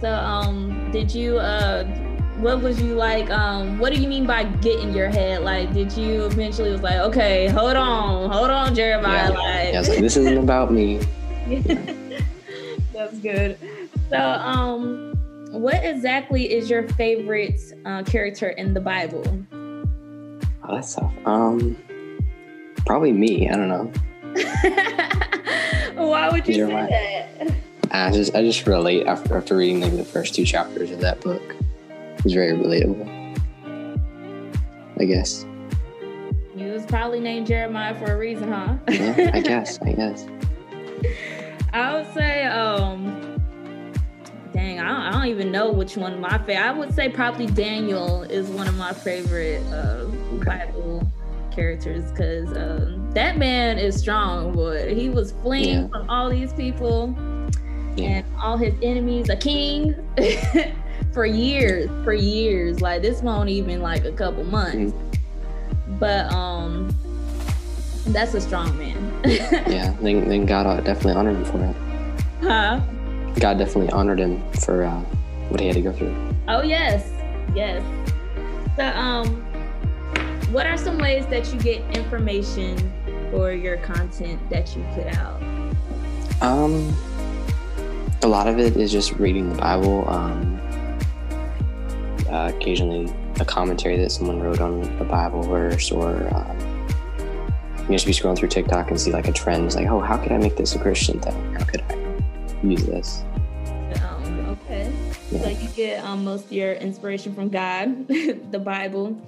So, 0.00 0.12
um, 0.12 0.90
did 0.92 1.12
you, 1.12 1.38
uh, 1.38 1.84
what 2.38 2.62
was 2.62 2.80
you 2.80 2.94
like? 2.94 3.30
Um, 3.30 3.78
what 3.78 3.92
do 3.92 4.00
you 4.00 4.08
mean 4.08 4.26
by 4.26 4.44
get 4.44 4.78
in 4.78 4.94
your 4.94 5.08
head? 5.08 5.42
Like, 5.42 5.72
did 5.72 5.92
you 5.92 6.26
eventually 6.26 6.70
was 6.70 6.82
like, 6.82 6.98
okay, 6.98 7.48
hold 7.48 7.76
on, 7.76 8.30
hold 8.30 8.50
on, 8.50 8.74
Jeremiah. 8.74 9.32
Yeah, 9.32 9.38
like, 9.38 9.72
yeah, 9.72 9.80
like 9.80 10.00
this 10.00 10.16
isn't 10.16 10.38
about 10.44 10.72
me. 10.72 11.00
That's 12.92 13.18
good. 13.18 13.58
So, 14.10 14.18
um, 14.18 15.14
what 15.50 15.84
exactly 15.84 16.52
is 16.52 16.70
your 16.70 16.86
favorite 16.90 17.60
uh, 17.84 18.04
character 18.04 18.50
in 18.50 18.74
the 18.74 18.80
Bible? 18.80 19.24
Oh, 19.52 20.74
that's 20.74 20.94
tough. 20.94 21.12
Um, 21.24 21.76
probably 22.86 23.12
me. 23.12 23.48
I 23.48 23.56
don't 23.56 23.68
know. 23.68 23.92
Why 26.04 26.28
would 26.28 26.46
you 26.46 26.54
Jeremiah. 26.54 26.88
say 26.88 27.30
that? 27.38 27.54
I 27.90 28.10
just 28.10 28.34
I 28.34 28.42
just 28.42 28.66
relate 28.66 29.06
after 29.06 29.36
after 29.36 29.56
reading 29.56 29.80
maybe 29.80 29.96
the 29.96 30.04
first 30.04 30.34
two 30.34 30.44
chapters 30.44 30.90
of 30.90 31.00
that 31.00 31.20
book. 31.20 31.56
It's 32.18 32.32
very 32.32 32.56
relatable. 32.56 33.18
I 35.00 35.04
guess. 35.04 35.46
You 36.56 36.72
was 36.72 36.84
probably 36.84 37.20
named 37.20 37.46
Jeremiah 37.46 37.94
for 37.94 38.06
a 38.06 38.18
reason, 38.18 38.50
huh? 38.50 38.76
yeah, 38.88 39.30
I 39.32 39.40
guess. 39.40 39.80
I 39.80 39.92
guess. 39.92 40.26
I 41.72 41.94
would 41.94 42.12
say, 42.12 42.44
um, 42.46 43.40
dang, 44.52 44.80
I 44.80 44.88
don't, 44.88 45.00
I 45.00 45.12
don't 45.12 45.26
even 45.26 45.52
know 45.52 45.70
which 45.70 45.96
one 45.96 46.12
of 46.12 46.18
my 46.18 46.36
favorite. 46.38 46.58
I 46.58 46.72
would 46.72 46.92
say 46.94 47.08
probably 47.08 47.46
Daniel 47.46 48.22
is 48.22 48.48
one 48.48 48.66
of 48.66 48.76
my 48.76 48.92
favorite 48.92 49.62
uh, 49.72 50.06
okay. 50.34 50.44
Bible 50.44 51.08
characters 51.52 52.10
because 52.10 52.48
um, 52.56 53.10
that 53.12 53.36
man 53.36 53.78
is 53.78 53.96
strong, 53.96 54.52
boy. 54.52 54.92
He 54.94 55.08
was 55.08 55.32
fleeing 55.42 55.82
yeah. 55.82 55.88
from 55.88 56.10
all 56.10 56.28
these 56.28 56.52
people 56.52 57.16
yeah. 57.98 58.08
and 58.08 58.26
all 58.42 58.56
his 58.56 58.74
enemies, 58.82 59.28
a 59.28 59.36
king. 59.36 59.94
for 61.12 61.26
years, 61.26 61.88
for 62.04 62.12
years. 62.12 62.80
Like 62.80 63.02
this 63.02 63.22
won't 63.22 63.48
even 63.48 63.80
like 63.80 64.04
a 64.04 64.12
couple 64.12 64.44
months. 64.44 64.92
Mm. 64.92 65.98
But 65.98 66.32
um 66.32 66.94
that's 68.06 68.34
a 68.34 68.40
strong 68.40 68.76
man. 68.78 69.20
yeah, 69.26 69.94
then, 70.00 70.28
then 70.28 70.46
God 70.46 70.84
definitely 70.84 71.14
honored 71.14 71.36
him 71.36 71.44
for 71.44 71.64
it. 71.64 71.76
Huh? 72.42 72.80
God 73.40 73.58
definitely 73.58 73.90
honored 73.90 74.20
him 74.20 74.42
for 74.52 74.84
uh, 74.84 75.00
what 75.48 75.60
he 75.60 75.66
had 75.66 75.76
to 75.76 75.82
go 75.82 75.92
through. 75.92 76.16
Oh 76.48 76.62
yes, 76.62 77.10
yes. 77.54 77.82
So 78.76 78.86
um, 78.86 79.42
what 80.52 80.66
are 80.66 80.76
some 80.76 80.98
ways 80.98 81.26
that 81.26 81.52
you 81.52 81.60
get 81.60 81.82
information 81.96 82.76
for 83.30 83.52
your 83.52 83.76
content 83.78 84.40
that 84.50 84.74
you 84.74 84.82
put 84.94 85.06
out? 85.16 85.42
Um, 86.40 86.96
a 88.22 88.28
lot 88.28 88.48
of 88.48 88.58
it 88.58 88.76
is 88.76 88.90
just 88.90 89.12
reading 89.12 89.48
the 89.50 89.56
Bible. 89.56 90.08
Um, 90.08 90.60
uh, 92.28 92.52
occasionally 92.54 93.12
a 93.40 93.44
commentary 93.44 93.96
that 93.96 94.10
someone 94.10 94.40
wrote 94.40 94.60
on 94.60 94.82
a 95.00 95.04
Bible 95.04 95.42
verse, 95.42 95.90
or 95.90 96.28
um, 96.34 96.58
you 97.80 97.94
just 97.94 98.06
be 98.06 98.12
scrolling 98.12 98.36
through 98.36 98.48
TikTok 98.48 98.90
and 98.90 99.00
see 99.00 99.12
like 99.12 99.28
a 99.28 99.32
trend. 99.32 99.66
It's 99.66 99.76
like, 99.76 99.86
oh, 99.86 100.00
how 100.00 100.16
could 100.16 100.32
I 100.32 100.38
make 100.38 100.56
this 100.56 100.74
a 100.74 100.78
Christian 100.78 101.20
thing? 101.20 101.54
How 101.54 101.64
could 101.64 101.82
I 101.82 101.96
use 102.62 102.84
this? 102.84 103.22
Um, 104.02 104.40
okay. 104.50 104.92
Yeah. 105.30 105.42
So 105.42 105.48
you 105.48 105.68
get 105.68 106.04
um, 106.04 106.24
most 106.24 106.46
of 106.46 106.52
your 106.52 106.74
inspiration 106.74 107.34
from 107.34 107.48
God, 107.48 108.08
the 108.08 108.60
Bible, 108.62 109.20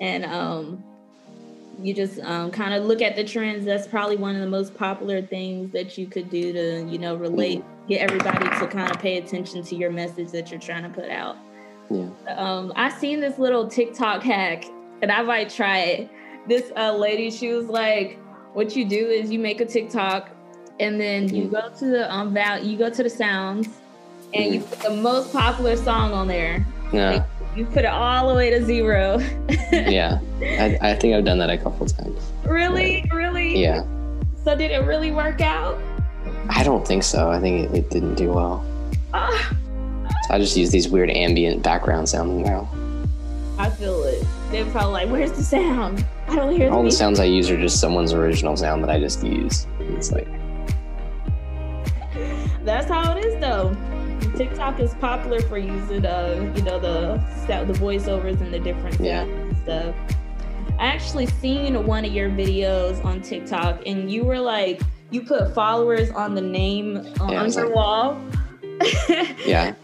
and 0.00 0.24
um, 0.24 0.84
you 1.80 1.94
just 1.94 2.20
um, 2.20 2.50
kind 2.50 2.74
of 2.74 2.84
look 2.84 3.02
at 3.02 3.16
the 3.16 3.24
trends. 3.24 3.64
That's 3.64 3.86
probably 3.86 4.16
one 4.16 4.34
of 4.34 4.40
the 4.40 4.48
most 4.48 4.74
popular 4.74 5.22
things 5.22 5.72
that 5.72 5.96
you 5.96 6.06
could 6.06 6.30
do 6.30 6.52
to, 6.52 6.86
you 6.90 6.98
know, 6.98 7.14
relate, 7.14 7.64
get 7.88 8.00
everybody 8.00 8.44
to 8.58 8.66
kind 8.66 8.90
of 8.90 9.00
pay 9.00 9.18
attention 9.18 9.62
to 9.64 9.76
your 9.76 9.90
message 9.90 10.30
that 10.32 10.50
you're 10.50 10.60
trying 10.60 10.82
to 10.82 10.88
put 10.88 11.10
out. 11.10 11.36
Yeah. 11.90 12.08
Um, 12.28 12.72
I 12.76 12.90
seen 12.90 13.20
this 13.20 13.38
little 13.38 13.68
TikTok 13.68 14.22
hack, 14.22 14.64
and 15.02 15.10
I 15.10 15.22
might 15.22 15.50
try 15.50 15.78
it. 15.78 16.10
This 16.48 16.72
uh, 16.76 16.96
lady, 16.96 17.30
she 17.30 17.52
was 17.52 17.66
like, 17.66 18.18
"What 18.54 18.74
you 18.74 18.84
do 18.84 19.08
is 19.08 19.30
you 19.30 19.38
make 19.38 19.60
a 19.60 19.66
TikTok, 19.66 20.30
and 20.80 21.00
then 21.00 21.34
you 21.34 21.44
mm-hmm. 21.44 21.54
go 21.54 21.70
to 21.78 21.84
the 21.86 22.12
um 22.12 22.32
val, 22.32 22.64
you 22.64 22.78
go 22.78 22.90
to 22.90 23.02
the 23.02 23.10
sounds, 23.10 23.68
and 24.34 24.44
mm-hmm. 24.44 24.54
you 24.54 24.60
put 24.60 24.80
the 24.80 24.96
most 24.96 25.32
popular 25.32 25.76
song 25.76 26.12
on 26.12 26.28
there. 26.28 26.64
Yeah. 26.92 27.10
Like, 27.10 27.31
you 27.56 27.66
put 27.66 27.84
it 27.84 27.86
all 27.86 28.28
the 28.28 28.34
way 28.34 28.50
to 28.50 28.64
zero. 28.64 29.18
yeah, 29.72 30.20
I, 30.40 30.78
I, 30.80 30.94
think 30.94 31.14
I've 31.14 31.24
done 31.24 31.38
that 31.38 31.50
a 31.50 31.58
couple 31.58 31.86
times. 31.86 32.32
Really, 32.44 33.04
but, 33.08 33.16
really. 33.16 33.60
Yeah. 33.60 33.84
So 34.44 34.56
did 34.56 34.70
it 34.70 34.84
really 34.84 35.10
work 35.10 35.40
out? 35.40 35.78
I 36.48 36.62
don't 36.62 36.86
think 36.86 37.02
so. 37.02 37.30
I 37.30 37.40
think 37.40 37.70
it, 37.70 37.76
it 37.76 37.90
didn't 37.90 38.14
do 38.14 38.30
well. 38.30 38.64
Uh, 39.12 39.54
I 40.30 40.38
just 40.38 40.56
use 40.56 40.70
these 40.70 40.88
weird 40.88 41.10
ambient 41.10 41.62
background 41.62 42.08
sounds 42.08 42.44
now. 42.44 42.68
I 43.58 43.68
feel 43.70 44.02
it. 44.04 44.24
They're 44.50 44.64
probably 44.66 44.92
like, 44.92 45.08
"Where's 45.10 45.32
the 45.32 45.42
sound? 45.42 46.04
I 46.28 46.36
don't 46.36 46.56
hear." 46.56 46.70
All 46.70 46.82
the, 46.82 46.88
the 46.88 46.94
sounds 46.94 47.20
I 47.20 47.24
use 47.24 47.50
are 47.50 47.60
just 47.60 47.80
someone's 47.80 48.12
original 48.12 48.56
sound 48.56 48.82
that 48.82 48.90
I 48.90 48.98
just 48.98 49.22
use. 49.22 49.66
It's 49.78 50.10
like 50.10 50.26
that's 52.64 52.88
how 52.88 53.16
it 53.16 53.24
is, 53.24 53.40
though. 53.40 53.76
TikTok 54.36 54.80
is 54.80 54.94
popular 54.94 55.40
for 55.42 55.58
using, 55.58 56.06
uh, 56.06 56.52
you 56.56 56.62
know, 56.62 56.78
the 56.78 57.22
the 57.46 57.72
voiceovers 57.74 58.40
and 58.40 58.52
the 58.52 58.58
different 58.58 59.00
yeah. 59.00 59.26
stuff. 59.62 59.94
I 60.78 60.86
actually 60.86 61.26
seen 61.26 61.86
one 61.86 62.04
of 62.04 62.12
your 62.12 62.30
videos 62.30 63.04
on 63.04 63.22
TikTok, 63.22 63.82
and 63.86 64.10
you 64.10 64.24
were 64.24 64.40
like, 64.40 64.80
you 65.10 65.22
put 65.22 65.54
followers 65.54 66.10
on 66.10 66.34
the 66.34 66.40
name 66.40 66.96
uh, 66.96 67.28
yeah, 67.30 67.42
on 67.42 67.52
your 67.52 67.66
like, 67.66 67.74
wall. 67.74 68.24
yeah. 69.46 69.74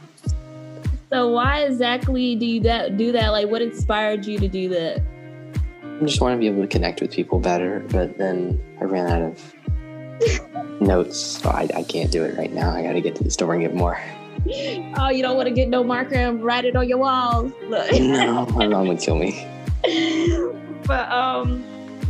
So 1.10 1.28
why 1.30 1.62
exactly 1.62 2.34
do 2.36 2.46
you 2.46 2.60
that 2.62 2.96
do 2.96 3.12
that? 3.12 3.30
Like, 3.30 3.48
what 3.48 3.62
inspired 3.62 4.26
you 4.26 4.38
to 4.38 4.48
do 4.48 4.68
that? 4.70 5.02
I 5.82 6.04
just 6.04 6.20
want 6.20 6.34
to 6.34 6.38
be 6.38 6.46
able 6.46 6.62
to 6.62 6.68
connect 6.68 7.00
with 7.00 7.10
people 7.10 7.38
better, 7.38 7.84
but 7.88 8.18
then 8.18 8.60
I 8.80 8.84
ran 8.84 9.06
out 9.06 9.22
of 9.22 10.80
notes, 10.80 11.18
so 11.18 11.50
I, 11.50 11.68
I 11.74 11.82
can't 11.82 12.10
do 12.10 12.24
it 12.24 12.36
right 12.36 12.52
now. 12.52 12.70
I 12.70 12.82
got 12.82 12.92
to 12.92 13.00
get 13.00 13.14
to 13.16 13.24
the 13.24 13.30
store 13.30 13.54
and 13.54 13.62
get 13.62 13.74
more. 13.74 14.00
Oh, 14.98 15.10
you 15.10 15.22
don't 15.22 15.36
want 15.36 15.48
to 15.48 15.54
get 15.54 15.68
no 15.68 15.84
marker 15.84 16.14
and 16.14 16.42
write 16.42 16.64
it 16.64 16.76
on 16.76 16.88
your 16.88 16.98
walls. 16.98 17.52
no, 17.68 18.46
my 18.46 18.66
mom 18.66 18.88
would 18.88 19.00
kill 19.00 19.16
me. 19.16 19.46
But 20.86 21.10
um, 21.10 21.62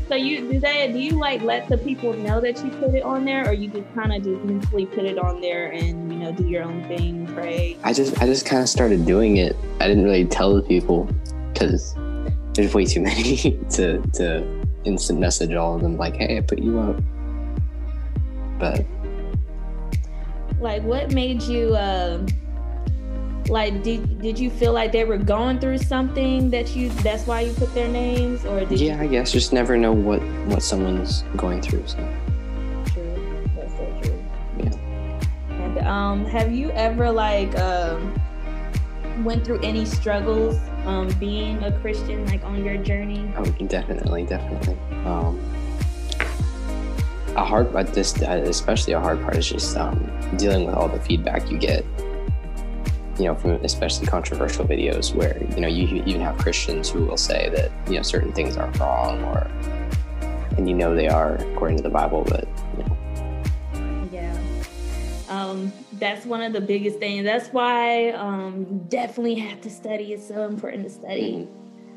so 0.09 0.15
you 0.15 0.51
do 0.51 0.61
that? 0.61 0.93
Do 0.93 0.99
you 0.99 1.19
like 1.19 1.43
let 1.43 1.69
the 1.69 1.77
people 1.77 2.15
know 2.15 2.41
that 2.41 2.65
you 2.65 2.71
put 2.71 2.95
it 2.95 3.03
on 3.03 3.25
there, 3.25 3.47
or 3.47 3.53
you 3.53 3.69
just 3.69 3.93
kind 3.95 4.13
of 4.13 4.23
just 4.23 4.43
mentally 4.43 4.87
put 4.87 5.05
it 5.05 5.19
on 5.19 5.41
there 5.41 5.71
and 5.71 6.11
you 6.13 6.19
know 6.19 6.33
do 6.33 6.49
your 6.49 6.63
own 6.63 6.83
thing, 6.89 7.27
pray? 7.35 7.77
I 7.85 7.93
just 7.93 8.21
I 8.23 8.27
just 8.27 8.47
kind 8.47 8.63
of 8.63 8.69
started 8.69 9.05
doing 9.05 9.37
it. 9.37 9.55
I 9.81 9.89
didn't 9.89 10.05
really 10.05 10.25
tell 10.25 10.55
the 10.55 10.63
people 10.63 11.09
because 11.53 11.95
there's 12.55 12.73
way 12.73 12.87
too 12.87 13.01
many 13.03 13.59
to 13.71 14.01
to 14.15 14.65
instant 14.85 15.21
message 15.21 15.53
all 15.53 15.75
of 15.75 15.83
them 15.83 15.99
like, 15.99 16.17
hey, 16.17 16.39
I 16.39 16.41
put 16.41 16.59
you 16.59 16.79
up. 16.79 17.03
But 18.59 18.87
like, 20.61 20.83
what 20.83 21.13
made 21.13 21.43
you? 21.43 21.75
Uh, 21.75 22.27
like 23.49 23.83
did 23.83 24.21
did 24.21 24.39
you 24.39 24.51
feel 24.51 24.73
like 24.73 24.93
they 24.93 25.05
were 25.05 25.17
going 25.19 25.59
through 25.59 25.79
something 25.79 26.51
that 26.51 26.77
you 26.77 26.91
that's 27.03 27.27
why 27.27 27.41
you 27.41 27.53
put 27.55 27.73
their 27.75 27.89
names 27.89 28.45
or 28.45 28.65
did 28.65 28.81
yeah 28.81 28.97
you... 28.97 29.03
i 29.03 29.07
guess. 29.07 29.33
Just 29.33 29.53
never 29.53 29.77
know 29.77 29.93
what 29.93 30.21
what 30.47 30.63
someone's 30.63 31.23
going 31.37 31.63
through 31.63 31.87
so. 31.87 31.97
True. 32.93 33.49
That's 33.57 33.73
so 33.73 34.01
true. 34.03 34.25
Yeah. 34.59 34.75
And 35.51 35.79
um 35.79 36.25
have 36.27 36.53
you 36.53 36.71
ever 36.73 37.11
like 37.11 37.57
um 37.59 38.15
went 39.25 39.45
through 39.45 39.61
any 39.63 39.85
struggles 39.85 40.59
um 40.85 41.09
being 41.19 41.63
a 41.65 41.73
christian 41.81 42.27
like 42.27 42.45
on 42.45 42.65
your 42.65 42.77
journey? 42.77 43.33
Oh 43.37 43.45
definitely 43.67 44.25
definitely. 44.25 44.77
Um 45.05 45.41
a 47.39 47.45
hard 47.45 47.73
but 47.73 47.95
this 47.95 48.21
especially 48.23 48.93
a 48.93 49.01
hard 49.01 49.21
part 49.23 49.37
is 49.37 49.49
just 49.49 49.77
um 49.77 49.99
dealing 50.37 50.67
with 50.67 50.75
all 50.75 50.89
the 50.89 51.01
feedback 51.01 51.51
you 51.51 51.57
get 51.57 51.85
you 53.19 53.25
know, 53.25 53.35
from 53.35 53.53
especially 53.65 54.07
controversial 54.07 54.65
videos 54.65 55.15
where, 55.15 55.43
you 55.55 55.61
know, 55.61 55.69
you 55.69 56.03
even 56.07 56.21
have 56.21 56.39
Christians 56.39 56.89
who 56.89 57.05
will 57.05 57.17
say 57.17 57.51
that, 57.51 57.71
you 57.89 57.97
know, 57.97 58.03
certain 58.03 58.33
things 58.33 58.57
are 58.57 58.71
wrong 58.73 59.23
or, 59.25 59.51
and 60.57 60.69
you 60.69 60.75
know 60.75 60.95
they 60.95 61.09
are 61.09 61.35
according 61.53 61.77
to 61.79 61.83
the 61.83 61.91
Bible, 61.91 62.25
but, 62.29 62.47
you 62.77 62.85
know. 62.85 64.09
Yeah. 64.13 64.39
Um, 65.29 65.73
that's 65.95 66.27
one 66.27 66.43
of 66.43 66.53
the 66.53 66.61
biggest 66.61 66.99
things. 67.01 67.25
That's 67.25 67.49
why 67.49 68.11
um, 68.11 68.79
definitely 68.89 69.35
have 69.37 69.61
to 69.63 69.71
study. 69.71 70.13
It's 70.13 70.27
so 70.27 70.45
important 70.47 70.85
to 70.85 70.91
study. 70.91 71.49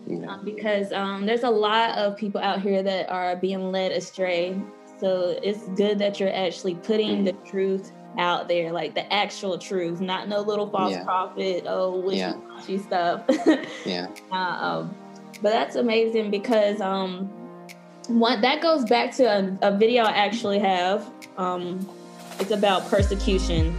Mm-hmm. 0.07 0.27
Um, 0.27 0.43
because 0.43 0.91
um, 0.91 1.27
there's 1.27 1.43
a 1.43 1.49
lot 1.49 1.95
of 1.99 2.17
people 2.17 2.41
out 2.41 2.61
here 2.61 2.81
that 2.81 3.09
are 3.09 3.35
being 3.35 3.71
led 3.71 3.91
astray. 3.91 4.59
So 5.01 5.35
it's 5.41 5.67
good 5.69 5.97
that 5.97 6.19
you're 6.19 6.33
actually 6.33 6.75
putting 6.75 7.23
the 7.23 7.33
truth 7.49 7.91
out 8.19 8.47
there, 8.47 8.71
like 8.71 8.93
the 8.93 9.11
actual 9.11 9.57
truth, 9.57 9.99
not 9.99 10.27
no 10.27 10.41
little 10.41 10.69
false 10.69 10.91
yeah. 10.91 11.03
prophet, 11.03 11.63
oh 11.67 11.99
wishy 12.01 12.21
washy 12.21 12.73
yeah. 12.73 12.81
stuff. 12.83 13.23
yeah. 13.83 14.07
Uh, 14.31 14.35
um, 14.35 14.95
but 15.41 15.49
that's 15.49 15.75
amazing 15.75 16.29
because 16.29 16.79
um, 16.81 17.25
one 18.09 18.41
that 18.41 18.61
goes 18.61 18.85
back 18.85 19.11
to 19.15 19.23
a, 19.23 19.57
a 19.63 19.75
video 19.75 20.03
I 20.03 20.11
actually 20.11 20.59
have. 20.59 21.09
Um, 21.35 21.89
it's 22.39 22.51
about 22.51 22.87
persecution, 22.87 23.75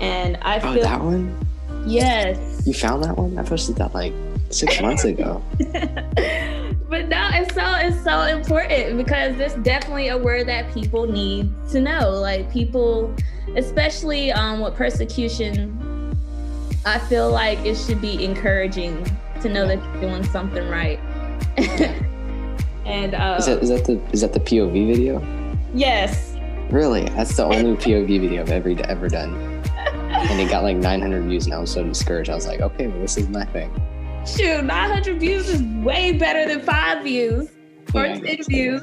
and 0.00 0.36
I 0.42 0.58
oh, 0.58 0.74
feel 0.74 0.82
that 0.82 1.00
one. 1.00 1.38
Yes. 1.86 2.66
You 2.66 2.74
found 2.74 3.04
that 3.04 3.16
one? 3.16 3.38
I 3.38 3.44
posted 3.44 3.76
that 3.76 3.94
like 3.94 4.12
six 4.50 4.80
months 4.80 5.04
ago. 5.04 5.40
no, 7.10 7.28
it's 7.32 7.54
so 7.54 7.74
it's 7.74 8.02
so 8.02 8.22
important 8.22 8.96
because 8.96 9.38
it's 9.38 9.54
definitely 9.56 10.08
a 10.08 10.18
word 10.18 10.46
that 10.48 10.72
people 10.72 11.06
need 11.06 11.52
to 11.70 11.80
know. 11.80 12.10
Like 12.10 12.50
people 12.52 13.14
especially 13.56 14.30
um, 14.30 14.60
with 14.60 14.76
persecution 14.76 15.76
I 16.86 16.98
feel 16.98 17.30
like 17.30 17.58
it 17.58 17.76
should 17.76 18.00
be 18.00 18.24
encouraging 18.24 19.04
to 19.42 19.48
know 19.48 19.66
that 19.66 19.82
you're 19.82 20.00
doing 20.00 20.24
something 20.24 20.66
right. 20.68 20.98
and 22.86 23.14
uh, 23.14 23.36
Is 23.38 23.46
that 23.46 23.62
is 23.62 23.68
that 23.68 23.84
the 23.84 24.00
is 24.12 24.22
that 24.22 24.32
the 24.32 24.40
POV 24.40 24.86
video? 24.86 25.22
yes, 25.74 26.36
Really? 26.70 27.04
That's 27.10 27.36
the 27.36 27.44
only 27.44 27.76
POV 27.76 28.20
video 28.20 28.42
I've 28.42 28.50
ever 28.50 28.74
ever 28.84 29.08
done. 29.08 29.34
And 30.12 30.40
it 30.40 30.48
got 30.50 30.62
like 30.62 30.76
900 30.76 31.24
views, 31.24 31.46
and 31.46 31.54
I 31.54 31.58
was 31.58 31.72
so 31.72 31.82
discouraged. 31.82 32.30
I 32.30 32.34
was 32.34 32.46
like, 32.46 32.60
okay, 32.60 32.86
well, 32.86 33.00
this 33.00 33.16
is 33.16 33.28
my 33.28 33.44
thing. 33.46 33.70
Shoot, 34.26 34.62
900 34.62 35.20
views 35.20 35.48
is 35.48 35.62
way 35.84 36.12
better 36.12 36.46
than 36.46 36.64
five 36.64 37.02
views 37.02 37.50
or 37.94 38.06
Yeah, 38.06 38.14
I 38.14 38.20
10 38.20 38.44
views. 38.48 38.82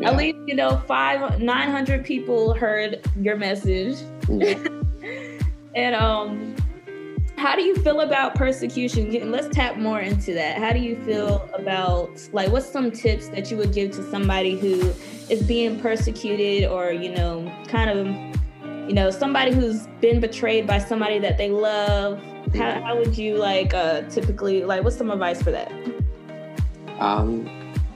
Yeah. 0.00 0.10
At 0.10 0.16
least 0.16 0.38
you 0.46 0.54
know 0.54 0.82
five, 0.86 1.40
900 1.40 2.04
people 2.04 2.54
heard 2.54 3.00
your 3.20 3.36
message. 3.36 3.96
Yeah. 4.28 4.58
And 5.76 5.94
um, 5.94 6.56
how 7.36 7.54
do 7.54 7.62
you 7.62 7.76
feel 7.76 8.00
about 8.00 8.34
persecution? 8.34 9.30
Let's 9.30 9.54
tap 9.54 9.76
more 9.76 10.00
into 10.00 10.32
that. 10.32 10.56
How 10.56 10.72
do 10.72 10.78
you 10.78 10.96
feel 11.04 11.48
about 11.52 12.18
like 12.32 12.50
what's 12.50 12.66
some 12.66 12.90
tips 12.90 13.28
that 13.28 13.50
you 13.50 13.58
would 13.58 13.74
give 13.74 13.90
to 13.92 14.10
somebody 14.10 14.58
who 14.58 14.90
is 15.28 15.42
being 15.42 15.78
persecuted 15.78 16.70
or 16.70 16.92
you 16.92 17.14
know 17.14 17.52
kind 17.68 17.90
of 17.90 18.06
you 18.88 18.94
know 18.94 19.10
somebody 19.10 19.52
who's 19.52 19.86
been 20.00 20.18
betrayed 20.18 20.66
by 20.66 20.78
somebody 20.78 21.18
that 21.18 21.36
they 21.36 21.50
love? 21.50 22.22
How, 22.54 22.80
how 22.82 22.98
would 22.98 23.16
you 23.18 23.36
like 23.36 23.74
uh, 23.74 24.02
typically 24.02 24.64
like 24.64 24.84
what's 24.84 24.96
some 24.96 25.10
advice 25.10 25.42
for 25.42 25.50
that? 25.50 25.72
Um, 26.98 27.48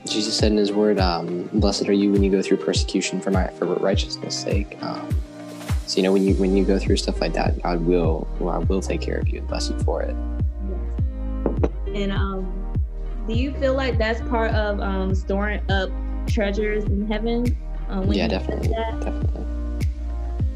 Jesus 0.05 0.37
said 0.37 0.51
in 0.51 0.57
His 0.57 0.71
Word, 0.71 0.99
um, 0.99 1.49
"Blessed 1.53 1.87
are 1.87 1.93
you 1.93 2.11
when 2.11 2.23
you 2.23 2.31
go 2.31 2.41
through 2.41 2.57
persecution 2.57 3.21
for 3.21 3.31
my 3.31 3.47
for 3.47 3.65
righteousness' 3.65 4.37
sake." 4.37 4.77
Um, 4.83 5.09
so 5.87 5.97
you 5.97 6.03
know 6.03 6.11
when 6.11 6.23
you 6.23 6.35
when 6.35 6.55
you 6.55 6.63
go 6.65 6.77
through 6.79 6.97
stuff 6.97 7.21
like 7.21 7.33
that, 7.33 7.61
God 7.61 7.81
will 7.85 8.27
God 8.39 8.67
will 8.69 8.81
take 8.81 9.01
care 9.01 9.17
of 9.17 9.27
you 9.29 9.39
and 9.39 9.47
bless 9.47 9.69
you 9.69 9.79
for 9.79 10.01
it. 10.01 10.15
And 11.93 12.11
um, 12.11 12.73
do 13.27 13.33
you 13.33 13.53
feel 13.55 13.73
like 13.73 13.97
that's 13.97 14.21
part 14.29 14.51
of 14.51 14.79
um, 14.79 15.13
storing 15.15 15.61
up 15.69 15.89
treasures 16.27 16.83
in 16.85 17.07
heaven? 17.07 17.57
Um, 17.89 18.07
when 18.07 18.17
yeah, 18.17 18.27
definitely, 18.27 18.69
that? 18.69 18.99
definitely. 19.01 19.45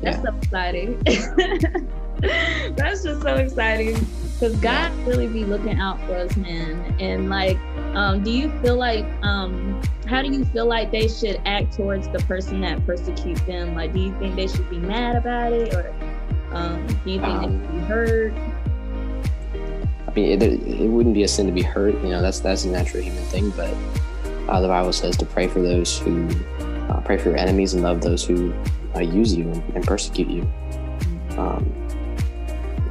That's 0.02 0.18
Yeah. 0.18 0.24
so 0.24 0.38
exciting. 0.38 1.02
That's 2.76 3.04
just 3.04 3.22
so 3.22 3.36
exciting 3.36 4.06
because 4.34 4.56
God 4.58 4.92
really 5.08 5.28
be 5.28 5.46
looking 5.46 5.80
out 5.80 6.00
for 6.02 6.16
us, 6.16 6.36
man. 6.36 6.96
And 7.00 7.30
like, 7.30 7.58
um, 7.96 8.24
do 8.24 8.32
you 8.32 8.50
feel 8.62 8.76
like, 8.76 9.06
um, 9.24 9.82
how 10.08 10.22
do 10.22 10.30
you 10.30 10.44
feel 10.46 10.66
like 10.66 10.92
they 10.92 11.08
should 11.08 11.42
act 11.46 11.74
towards 11.74 12.08
the 12.10 12.20
person 12.20 12.62
that 12.62 12.86
persecutes 12.86 13.42
them? 13.42 13.76
Like, 13.76 13.94
do 13.94 14.00
you 14.00 14.18
think 14.20 14.36
they 14.36 14.48
should 14.48 14.70
be 14.70 14.78
mad 14.78 15.16
about 15.16 15.54
it, 15.54 15.74
or 15.74 15.94
um, 16.52 16.86
do 17.06 17.12
you 17.12 17.22
think 17.22 17.40
they 17.40 17.48
should 17.48 17.72
be 17.72 17.80
hurt? 17.80 18.34
I 20.08 20.12
mean, 20.12 20.42
it, 20.42 20.44
it 20.44 20.88
wouldn't 20.88 21.16
be 21.16 21.24
a 21.24 21.28
sin 21.28 21.46
to 21.48 21.52
be 21.52 21.62
hurt. 21.62 21.96
You 21.96 22.10
know, 22.10 22.22
that's 22.22 22.40
that's 22.40 22.66
a 22.66 22.70
natural 22.70 23.04
human 23.04 23.24
thing. 23.26 23.52
But 23.52 23.74
uh, 24.50 24.62
the 24.62 24.68
Bible 24.68 24.94
says 24.94 25.18
to 25.18 25.26
pray 25.26 25.48
for 25.48 25.62
those 25.62 25.98
who 26.00 26.30
uh, 26.90 27.00
pray 27.02 27.18
for 27.18 27.30
your 27.30 27.38
enemies 27.38 27.74
and 27.74 27.84
love 27.84 28.02
those 28.02 28.26
who 28.26 28.54
uh, 28.96 29.00
use 29.00 29.34
you 29.34 29.50
and, 29.50 29.76
and 29.76 29.88
persecute 29.88 30.30
you. 30.30 30.42
Um, 31.38 31.85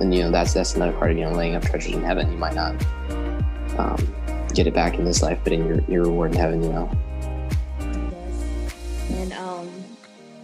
and 0.00 0.14
you 0.14 0.22
know, 0.22 0.30
that's 0.30 0.52
that's 0.52 0.74
another 0.74 0.92
part 0.92 1.10
of 1.10 1.18
you 1.18 1.24
know 1.24 1.32
laying 1.32 1.54
up 1.54 1.62
treasures 1.62 1.94
in 1.94 2.02
heaven. 2.02 2.30
You 2.30 2.38
might 2.38 2.54
not 2.54 2.74
um, 3.78 4.14
get 4.54 4.66
it 4.66 4.74
back 4.74 4.98
in 4.98 5.04
this 5.04 5.22
life, 5.22 5.38
but 5.44 5.52
in 5.52 5.66
your 5.66 5.80
your 5.82 6.04
reward 6.04 6.32
in 6.32 6.38
heaven, 6.38 6.62
you 6.62 6.70
know. 6.70 6.90
And 9.10 9.32
um, 9.32 9.70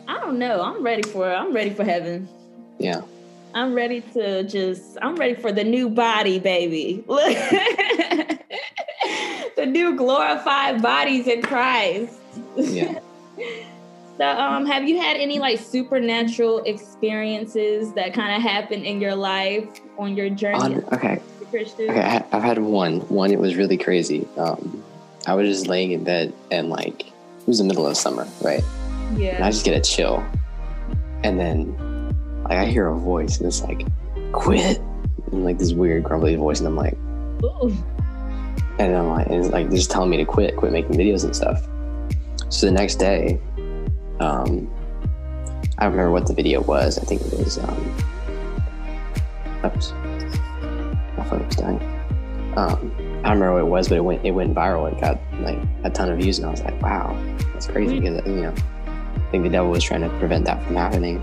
I 0.09 0.21
don't 0.21 0.39
know. 0.39 0.63
I'm 0.63 0.83
ready 0.83 1.03
for. 1.03 1.33
I'm 1.33 1.53
ready 1.53 1.71
for 1.71 1.85
heaven. 1.85 2.29
Yeah. 2.79 3.03
I'm 3.53 3.75
ready 3.75 4.01
to 4.13 4.45
just, 4.45 4.97
I'm 5.03 5.17
ready 5.17 5.35
for 5.35 5.51
the 5.51 5.65
new 5.65 5.89
body, 5.89 6.39
baby. 6.39 7.03
Look, 7.07 7.23
the 9.57 9.67
new 9.67 9.97
glorified 9.97 10.81
bodies 10.81 11.27
in 11.27 11.43
Christ. 11.43 12.17
Yeah. 12.57 13.01
So, 14.21 14.29
um, 14.29 14.67
have 14.67 14.87
you 14.87 14.99
had 15.01 15.17
any 15.17 15.39
like 15.39 15.59
supernatural 15.59 16.59
experiences 16.65 17.95
that 17.95 18.13
kind 18.13 18.37
of 18.37 18.43
happened 18.43 18.85
in 18.85 19.01
your 19.01 19.15
life 19.15 19.67
on 19.97 20.15
your 20.15 20.29
journey 20.29 20.59
On, 20.59 20.85
okay. 20.93 21.23
Christian? 21.49 21.89
Okay, 21.89 22.03
I, 22.03 22.23
I've 22.31 22.43
had 22.43 22.59
one. 22.59 23.01
One, 23.09 23.31
it 23.31 23.39
was 23.39 23.57
really 23.57 23.79
crazy. 23.79 24.29
Um, 24.37 24.85
I 25.27 25.33
was 25.33 25.49
just 25.49 25.69
laying 25.69 25.93
in 25.93 26.05
bed 26.05 26.35
and 26.51 26.69
like 26.69 27.07
it 27.07 27.47
was 27.47 27.61
the 27.61 27.65
middle 27.65 27.87
of 27.87 27.97
summer, 27.97 28.29
right? 28.43 28.63
Yeah. 29.17 29.37
And 29.37 29.45
I 29.45 29.51
just 29.51 29.65
get 29.65 29.75
a 29.75 29.81
chill, 29.81 30.23
and 31.25 31.41
then 31.41 31.75
like 32.43 32.59
I 32.59 32.67
hear 32.67 32.89
a 32.89 32.99
voice, 32.99 33.39
and 33.39 33.47
it's 33.47 33.63
like, 33.63 33.87
"Quit!" 34.33 34.83
And 35.33 35.47
like 35.47 35.57
this 35.57 35.73
weird 35.73 36.05
grumbly 36.05 36.37
voice, 36.37 36.59
and 36.59 36.69
I'm 36.69 36.77
like, 36.77 36.99
Ooh. 37.43 37.75
and 38.79 38.95
I'm 38.95 39.09
like, 39.09 39.29
and 39.29 39.37
it's 39.37 39.49
like 39.49 39.71
just 39.71 39.91
telling 39.91 40.11
me 40.11 40.19
to 40.19 40.27
quit, 40.27 40.57
quit 40.57 40.73
making 40.73 40.93
videos 40.93 41.25
and 41.25 41.35
stuff. 41.35 41.67
So 42.51 42.67
the 42.67 42.73
next 42.73 42.97
day, 42.97 43.41
um, 44.21 44.71
I 45.79 45.85
don't 45.85 45.93
remember 45.93 46.13
what 46.13 46.27
the 46.27 46.35
video 46.35 46.61
was. 46.61 46.99
I 46.99 47.03
think 47.03 47.23
it 47.23 47.33
was, 47.39 47.59
um, 47.59 47.97
oops, 49.65 49.93
my 51.17 51.25
phone 51.25 51.47
was 51.47 51.57
dying. 51.57 51.81
Um, 52.57 52.93
I 53.25 53.29
don't 53.29 53.41
remember 53.41 53.55
what 53.55 53.61
it 53.63 53.71
was, 53.71 53.89
but 53.89 53.97
it 53.97 54.05
went 54.05 54.25
it 54.25 54.33
went 54.33 54.55
viral. 54.55 54.91
It 54.93 55.01
got 55.01 55.19
like 55.41 55.59
a 55.85 55.91
ton 55.91 56.11
of 56.11 56.19
views, 56.19 56.39
and 56.39 56.49
I 56.49 56.51
was 56.51 56.63
like, 56.63 56.81
wow, 56.83 57.17
that's 57.53 57.67
crazy. 57.67 58.01
Because 58.01 58.27
you 58.27 58.43
know, 58.43 58.55
I 58.87 59.31
think 59.31 59.45
the 59.45 59.51
devil 59.51 59.71
was 59.71 59.85
trying 59.85 60.03
to 60.03 60.09
prevent 60.19 60.45
that 60.47 60.63
from 60.65 60.77
happening. 60.77 61.21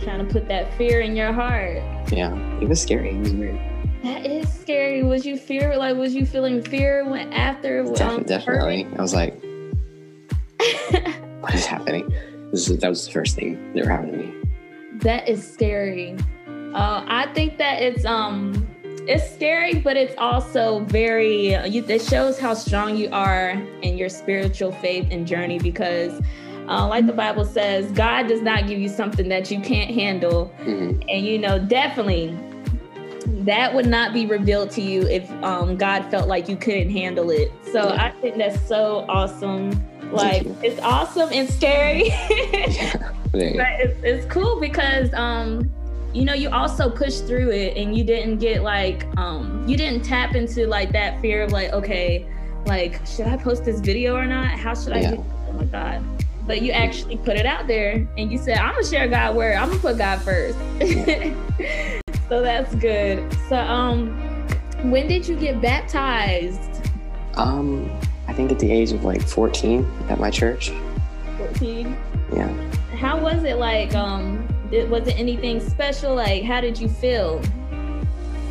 Trying 0.00 0.26
to 0.26 0.32
put 0.32 0.48
that 0.48 0.72
fear 0.74 1.00
in 1.00 1.16
your 1.16 1.32
heart. 1.32 1.82
Yeah, 2.12 2.36
it 2.60 2.68
was 2.68 2.80
scary. 2.80 3.10
It 3.10 3.18
was 3.20 3.32
weird. 3.32 3.58
That 4.02 4.26
is 4.26 4.52
scary. 4.52 5.02
Was 5.02 5.24
you 5.24 5.36
fear 5.36 5.76
like 5.76 5.96
was 5.96 6.14
you 6.14 6.26
feeling 6.26 6.62
fear 6.62 7.08
when 7.08 7.32
after 7.32 7.86
um, 8.02 8.24
definitely, 8.24 8.86
I 8.98 9.02
was 9.02 9.14
like, 9.14 9.40
what 11.42 11.54
is 11.54 11.66
happening? 11.66 12.12
This 12.50 12.68
is, 12.68 12.78
that 12.78 12.88
was 12.88 13.06
the 13.06 13.12
first 13.12 13.36
thing 13.36 13.72
that 13.74 13.86
happened 13.86 14.12
to 14.12 14.18
me. 14.18 14.34
That 15.00 15.28
is 15.28 15.46
scary. 15.46 16.16
Uh, 16.74 17.04
I 17.06 17.30
think 17.34 17.58
that 17.58 17.82
it's 17.82 18.04
um 18.04 18.68
it's 19.08 19.34
scary, 19.34 19.80
but 19.80 19.96
it's 19.96 20.14
also 20.16 20.80
very 20.84 21.54
you, 21.66 21.84
it 21.86 22.02
shows 22.02 22.38
how 22.38 22.54
strong 22.54 22.96
you 22.96 23.08
are 23.10 23.50
in 23.82 23.98
your 23.98 24.08
spiritual 24.08 24.70
faith 24.72 25.08
and 25.10 25.26
journey 25.26 25.58
because 25.58 26.22
uh, 26.68 26.86
like 26.86 27.06
the 27.06 27.12
Bible 27.12 27.44
says, 27.44 27.90
God 27.90 28.28
does 28.28 28.40
not 28.40 28.68
give 28.68 28.78
you 28.78 28.88
something 28.88 29.28
that 29.28 29.50
you 29.50 29.60
can't 29.60 29.90
handle. 29.90 30.46
hmm 30.62 31.00
And 31.08 31.26
you 31.26 31.38
know, 31.38 31.58
definitely 31.58 32.38
that 33.44 33.74
would 33.74 33.86
not 33.86 34.12
be 34.12 34.26
revealed 34.26 34.70
to 34.70 34.80
you 34.80 35.02
if 35.08 35.28
um, 35.42 35.76
God 35.76 36.08
felt 36.10 36.28
like 36.28 36.48
you 36.48 36.56
couldn't 36.56 36.90
handle 36.90 37.30
it. 37.30 37.50
So. 37.72 37.88
I 37.88 38.12
think 38.20 38.36
that's 38.36 38.60
so 38.68 39.04
awesome. 39.08 39.72
Like 40.12 40.46
it's 40.62 40.80
awesome 40.80 41.30
and 41.32 41.48
scary. 41.50 42.08
Yeah, 42.08 43.12
there 43.32 43.48
you 43.48 43.52
go. 43.52 43.58
but 43.58 43.80
it's, 43.80 44.00
it's 44.02 44.26
cool 44.32 44.60
because 44.60 45.12
um 45.14 45.70
you 46.12 46.24
know 46.24 46.34
you 46.34 46.50
also 46.50 46.90
pushed 46.90 47.26
through 47.26 47.50
it 47.50 47.76
and 47.76 47.96
you 47.96 48.04
didn't 48.04 48.38
get 48.38 48.62
like 48.62 49.06
um 49.16 49.64
you 49.66 49.76
didn't 49.76 50.02
tap 50.04 50.34
into 50.34 50.66
like 50.66 50.92
that 50.92 51.20
fear 51.22 51.42
of 51.42 51.52
like 51.52 51.72
okay 51.72 52.26
like 52.66 53.00
should 53.06 53.26
i 53.26 53.36
post 53.36 53.64
this 53.64 53.80
video 53.80 54.14
or 54.14 54.26
not? 54.26 54.46
How 54.46 54.74
should 54.74 54.92
i 54.92 55.00
Yeah. 55.00 55.10
do 55.12 55.24
oh 55.48 55.52
my 55.52 55.64
god. 55.64 56.02
But 56.46 56.60
you 56.60 56.72
actually 56.72 57.16
put 57.16 57.36
it 57.36 57.46
out 57.46 57.66
there 57.66 58.06
and 58.18 58.30
you 58.30 58.36
said 58.36 58.58
i'm 58.58 58.74
gonna 58.74 58.84
share 58.86 59.08
god 59.08 59.34
word. 59.34 59.54
I'm 59.56 59.68
gonna 59.70 59.80
put 59.80 59.96
god 59.98 60.20
first. 60.22 60.58
So 62.28 62.40
that's 62.40 62.74
good. 62.76 63.30
So 63.50 63.56
um 63.56 64.08
when 64.90 65.06
did 65.06 65.28
you 65.28 65.36
get 65.36 65.60
baptized? 65.60 66.60
Um, 67.34 67.90
I 68.32 68.34
think 68.34 68.50
at 68.50 68.58
the 68.58 68.72
age 68.72 68.92
of 68.92 69.04
like 69.04 69.20
14 69.20 69.86
at 70.08 70.18
my 70.18 70.30
church. 70.30 70.72
14 71.36 71.94
Yeah. 72.34 72.48
how 72.96 73.20
was 73.20 73.44
it 73.44 73.58
like 73.58 73.94
um 73.94 74.48
did, 74.70 74.88
was 74.88 75.06
it 75.06 75.18
anything 75.18 75.60
special 75.60 76.14
like 76.14 76.42
how 76.42 76.62
did 76.62 76.80
you 76.80 76.88
feel 76.88 77.42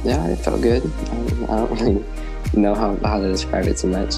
Yeah, 0.04 0.28
it 0.28 0.36
felt 0.36 0.62
good. 0.62 0.84
I 0.86 1.16
don't, 1.16 1.50
I 1.50 1.58
don't 1.58 1.72
really 1.82 2.06
know 2.54 2.76
how, 2.76 2.96
how 2.98 3.20
to 3.20 3.28
describe 3.28 3.66
it 3.66 3.78
too 3.78 3.88
much. 3.88 4.18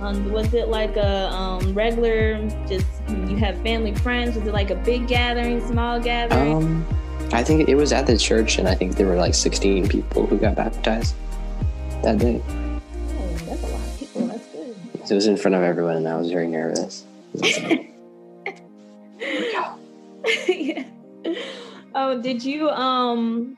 Um, 0.00 0.32
was 0.32 0.52
it 0.54 0.66
like 0.66 0.96
a 0.96 1.28
um, 1.28 1.72
regular, 1.72 2.36
just 2.66 2.86
you 3.28 3.36
have 3.36 3.62
family 3.62 3.94
friends? 3.94 4.34
Was 4.36 4.48
it 4.48 4.52
like 4.52 4.70
a 4.70 4.74
big 4.74 5.06
gathering, 5.06 5.64
small 5.68 6.00
gathering? 6.00 6.56
Um, 6.56 6.86
I 7.32 7.44
think 7.44 7.68
it 7.68 7.76
was 7.76 7.92
at 7.92 8.06
the 8.06 8.16
church, 8.18 8.58
and 8.58 8.68
I 8.68 8.74
think 8.74 8.96
there 8.96 9.06
were 9.06 9.16
like 9.16 9.34
16 9.34 9.88
people 9.88 10.26
who 10.26 10.36
got 10.36 10.56
baptized 10.56 11.14
that 12.02 12.18
day. 12.18 12.42
It 15.10 15.14
was 15.14 15.26
in 15.26 15.36
front 15.36 15.54
of 15.54 15.62
everyone, 15.62 15.96
and 15.96 16.08
I 16.08 16.16
was 16.16 16.30
very 16.30 16.48
nervous. 16.48 17.04
yeah. 17.40 17.82
Oh, 21.98 22.20
did 22.20 22.44
you 22.44 22.68
um? 22.68 23.56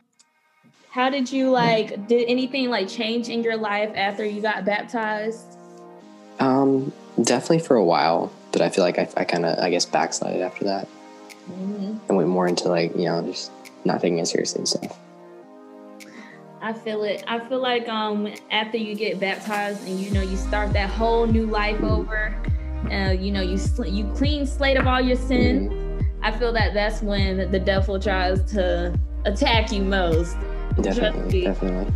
How 0.90 1.10
did 1.10 1.30
you 1.32 1.50
like? 1.50 2.06
Did 2.06 2.28
anything 2.28 2.70
like 2.70 2.88
change 2.88 3.28
in 3.28 3.42
your 3.42 3.56
life 3.56 3.90
after 3.96 4.24
you 4.24 4.40
got 4.40 4.64
baptized? 4.64 5.44
Um, 6.38 6.92
definitely 7.20 7.58
for 7.58 7.74
a 7.74 7.84
while, 7.84 8.32
but 8.52 8.62
I 8.62 8.68
feel 8.68 8.84
like 8.84 8.96
I, 8.96 9.08
I 9.16 9.24
kind 9.24 9.44
of, 9.44 9.58
I 9.58 9.70
guess, 9.70 9.84
backslided 9.86 10.40
after 10.40 10.64
that 10.66 10.86
Mhm. 11.50 11.98
and 12.08 12.16
went 12.16 12.28
more 12.28 12.46
into 12.46 12.68
like, 12.68 12.94
you 12.96 13.06
know, 13.06 13.22
just 13.22 13.50
not 13.84 14.00
taking 14.00 14.18
it 14.20 14.26
seriously 14.28 14.60
and 14.60 14.68
stuff. 14.68 14.96
I 16.60 16.72
feel 16.72 17.04
it. 17.04 17.24
I 17.26 17.38
feel 17.38 17.60
like 17.60 17.88
um 17.88 18.32
after 18.50 18.76
you 18.76 18.94
get 18.94 19.20
baptized 19.20 19.86
and 19.86 19.98
you 19.98 20.10
know 20.10 20.22
you 20.22 20.36
start 20.36 20.72
that 20.72 20.90
whole 20.90 21.26
new 21.26 21.46
life 21.46 21.80
over, 21.82 22.34
uh, 22.90 23.12
you 23.12 23.30
know 23.30 23.40
you 23.40 23.58
sl- 23.58 23.86
you 23.86 24.04
clean 24.14 24.46
slate 24.46 24.76
of 24.76 24.86
all 24.86 25.00
your 25.00 25.16
sin. 25.16 25.70
Mm-hmm. 25.70 26.24
I 26.24 26.36
feel 26.36 26.52
that 26.52 26.74
that's 26.74 27.00
when 27.00 27.50
the 27.50 27.60
devil 27.60 28.00
tries 28.00 28.42
to 28.52 28.98
attack 29.24 29.70
you 29.70 29.82
most. 29.82 30.36
Definitely, 30.80 31.42
definitely. 31.42 31.92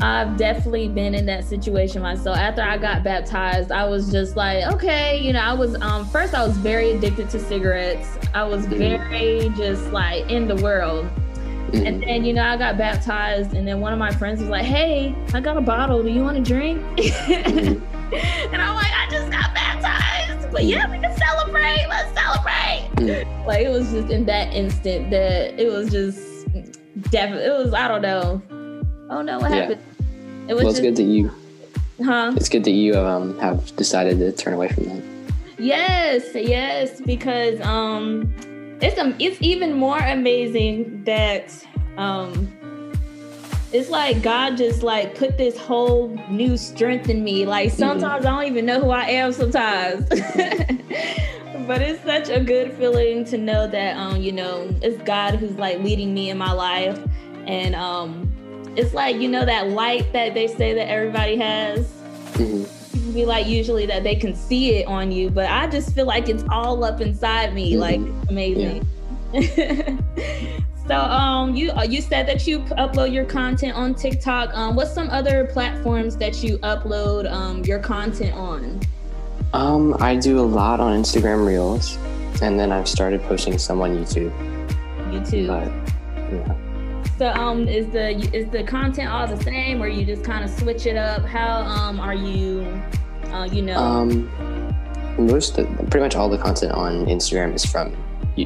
I've 0.00 0.36
definitely 0.38 0.88
been 0.88 1.14
in 1.14 1.26
that 1.26 1.44
situation 1.44 2.00
myself. 2.00 2.36
After 2.36 2.62
I 2.62 2.78
got 2.78 3.04
baptized, 3.04 3.70
I 3.70 3.84
was 3.84 4.10
just 4.10 4.34
like, 4.34 4.64
okay, 4.72 5.20
you 5.20 5.34
know, 5.34 5.40
I 5.40 5.52
was 5.52 5.80
um 5.82 6.06
first 6.08 6.34
I 6.34 6.44
was 6.44 6.56
very 6.56 6.92
addicted 6.92 7.30
to 7.30 7.38
cigarettes. 7.38 8.18
I 8.34 8.44
was 8.44 8.66
mm-hmm. 8.66 8.78
very 8.78 9.48
just 9.56 9.92
like 9.92 10.28
in 10.28 10.48
the 10.48 10.56
world. 10.56 11.08
Mm-hmm. 11.70 11.86
And 11.86 12.02
then, 12.02 12.24
you 12.24 12.32
know, 12.32 12.44
I 12.44 12.56
got 12.56 12.76
baptized, 12.76 13.54
and 13.54 13.66
then 13.66 13.80
one 13.80 13.92
of 13.92 13.98
my 13.98 14.10
friends 14.10 14.40
was 14.40 14.48
like, 14.48 14.64
Hey, 14.64 15.14
I 15.32 15.40
got 15.40 15.56
a 15.56 15.60
bottle. 15.60 16.02
Do 16.02 16.10
you 16.10 16.22
want 16.22 16.36
to 16.36 16.42
drink? 16.42 16.82
Mm-hmm. 16.96 18.14
and 18.52 18.62
I'm 18.62 18.74
like, 18.74 18.92
I 18.92 19.08
just 19.10 19.30
got 19.30 19.54
baptized. 19.54 20.50
But 20.50 20.64
yeah, 20.64 20.90
we 20.90 20.98
can 20.98 21.16
celebrate. 21.16 21.86
Let's 21.88 22.12
celebrate. 22.18 22.90
Mm-hmm. 22.96 23.46
Like, 23.46 23.64
it 23.64 23.70
was 23.70 23.90
just 23.92 24.10
in 24.10 24.26
that 24.26 24.52
instant 24.52 25.10
that 25.10 25.60
it 25.60 25.70
was 25.70 25.90
just 25.90 26.46
definitely, 27.10 27.46
it 27.46 27.56
was, 27.56 27.72
I 27.72 27.88
don't 27.88 28.02
know. 28.02 28.42
Oh 29.10 29.22
no, 29.22 29.38
what 29.38 29.50
yeah. 29.50 29.56
happened? 29.56 29.82
It 30.48 30.54
was 30.54 30.64
well, 30.64 30.70
it's 30.70 30.80
just, 30.80 30.82
good 30.82 30.96
that 30.96 31.02
you, 31.02 31.30
huh? 32.04 32.32
It's 32.36 32.48
good 32.48 32.64
that 32.64 32.70
you 32.72 32.96
um, 32.96 33.38
have 33.38 33.74
decided 33.76 34.18
to 34.18 34.32
turn 34.32 34.54
away 34.54 34.68
from 34.68 34.84
that. 34.84 35.02
Yes, 35.58 36.30
yes, 36.34 37.00
because 37.00 37.60
um, 37.60 38.32
it's 38.80 38.98
um, 38.98 39.14
it's 39.18 39.40
even 39.40 39.74
more 39.74 39.98
amazing 39.98 41.04
that 41.04 41.54
um, 41.96 42.50
it's 43.72 43.90
like 43.90 44.22
God 44.22 44.56
just 44.56 44.82
like 44.82 45.14
put 45.14 45.36
this 45.36 45.58
whole 45.58 46.08
new 46.28 46.56
strength 46.56 47.08
in 47.08 47.22
me. 47.22 47.46
Like 47.46 47.68
mm-hmm. 47.68 47.78
sometimes 47.78 48.24
mm-hmm. 48.24 48.26
I 48.26 48.42
don't 48.42 48.50
even 48.50 48.66
know 48.66 48.80
who 48.80 48.90
I 48.90 49.04
am 49.04 49.32
sometimes. 49.32 50.08
but 51.66 51.82
it's 51.82 52.02
such 52.02 52.28
a 52.30 52.40
good 52.40 52.72
feeling 52.74 53.24
to 53.26 53.38
know 53.38 53.66
that 53.68 53.96
um, 53.96 54.20
you 54.20 54.32
know, 54.32 54.68
it's 54.82 55.00
God 55.04 55.36
who's 55.36 55.56
like 55.56 55.78
leading 55.80 56.14
me 56.14 56.30
in 56.30 56.38
my 56.38 56.52
life. 56.52 56.98
And 57.46 57.74
um 57.74 58.26
it's 58.76 58.94
like 58.94 59.16
you 59.16 59.28
know 59.28 59.44
that 59.44 59.68
light 59.68 60.12
that 60.12 60.34
they 60.34 60.46
say 60.46 60.72
that 60.74 60.88
everybody 60.88 61.36
has. 61.36 61.86
Mm-hmm. 62.34 62.79
Be 63.12 63.24
like 63.24 63.46
usually 63.46 63.86
that 63.86 64.02
they 64.02 64.14
can 64.14 64.34
see 64.34 64.76
it 64.76 64.86
on 64.86 65.10
you, 65.10 65.30
but 65.30 65.46
I 65.50 65.66
just 65.66 65.94
feel 65.94 66.06
like 66.06 66.28
it's 66.28 66.44
all 66.50 66.84
up 66.84 67.00
inside 67.00 67.54
me. 67.54 67.72
Mm-hmm. 67.72 67.80
Like 67.80 68.28
amazing. 68.28 68.86
Yeah. 69.32 69.96
so 70.88 70.96
um, 70.96 71.54
you 71.54 71.70
uh, 71.72 71.82
you 71.82 72.00
said 72.00 72.26
that 72.28 72.46
you 72.46 72.60
upload 72.78 73.12
your 73.12 73.24
content 73.24 73.74
on 73.74 73.94
TikTok. 73.94 74.54
Um, 74.54 74.76
what's 74.76 74.92
some 74.92 75.08
other 75.10 75.46
platforms 75.46 76.16
that 76.16 76.42
you 76.42 76.58
upload 76.58 77.30
um 77.30 77.64
your 77.64 77.78
content 77.78 78.34
on? 78.34 78.80
Um, 79.52 79.96
I 80.00 80.14
do 80.16 80.38
a 80.38 80.42
lot 80.42 80.78
on 80.78 81.00
Instagram 81.00 81.44
Reels, 81.44 81.96
and 82.40 82.58
then 82.58 82.70
I've 82.70 82.88
started 82.88 83.22
posting 83.22 83.58
some 83.58 83.80
on 83.80 83.96
YouTube. 83.96 84.32
YouTube. 85.10 85.48
But, 85.48 86.32
yeah. 86.32 86.56
So 87.18 87.28
um, 87.28 87.68
is 87.68 87.86
the 87.88 88.10
is 88.34 88.48
the 88.50 88.62
content 88.62 89.10
all 89.10 89.26
the 89.26 89.42
same, 89.42 89.82
or 89.82 89.88
you 89.88 90.06
just 90.06 90.24
kind 90.24 90.42
of 90.42 90.50
switch 90.50 90.86
it 90.86 90.96
up? 90.96 91.22
How 91.22 91.62
um 91.62 92.00
are 92.00 92.14
you, 92.14 92.80
uh, 93.32 93.48
you 93.50 93.62
know? 93.62 93.78
Um, 93.78 94.30
most 95.18 95.58
of, 95.58 95.66
pretty 95.90 96.00
much 96.00 96.14
all 96.14 96.28
the 96.28 96.38
content 96.38 96.72
on 96.72 97.06
Instagram 97.06 97.54
is 97.54 97.64
from 97.64 97.96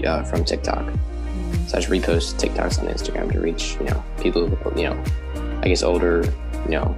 uh, 0.06 0.22
from 0.24 0.44
TikTok. 0.44 0.84
Mm-hmm. 0.84 1.66
So 1.66 1.78
I 1.78 1.80
just 1.80 1.88
repost 1.88 2.34
TikToks 2.40 2.80
on 2.80 2.88
Instagram 2.88 3.32
to 3.32 3.40
reach 3.40 3.76
you 3.78 3.86
know 3.86 4.04
people 4.20 4.48
you 4.76 4.84
know, 4.84 5.04
I 5.62 5.68
guess 5.68 5.82
older 5.82 6.24
you 6.64 6.70
know, 6.70 6.96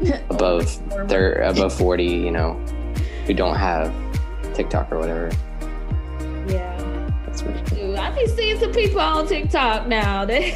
above 0.30 0.78
they're 1.08 1.42
above 1.42 1.72
forty 1.78 2.04
you 2.06 2.30
know, 2.30 2.54
who 3.26 3.34
don't 3.34 3.56
have 3.56 3.94
TikTok 4.54 4.92
or 4.92 4.98
whatever. 4.98 5.30
Yeah. 6.48 6.72
Dude, 7.68 7.96
I 7.96 8.14
be 8.14 8.26
seeing 8.28 8.58
some 8.58 8.72
people 8.72 9.00
on 9.00 9.26
TikTok 9.26 9.86
now. 9.86 10.24
They, 10.26 10.52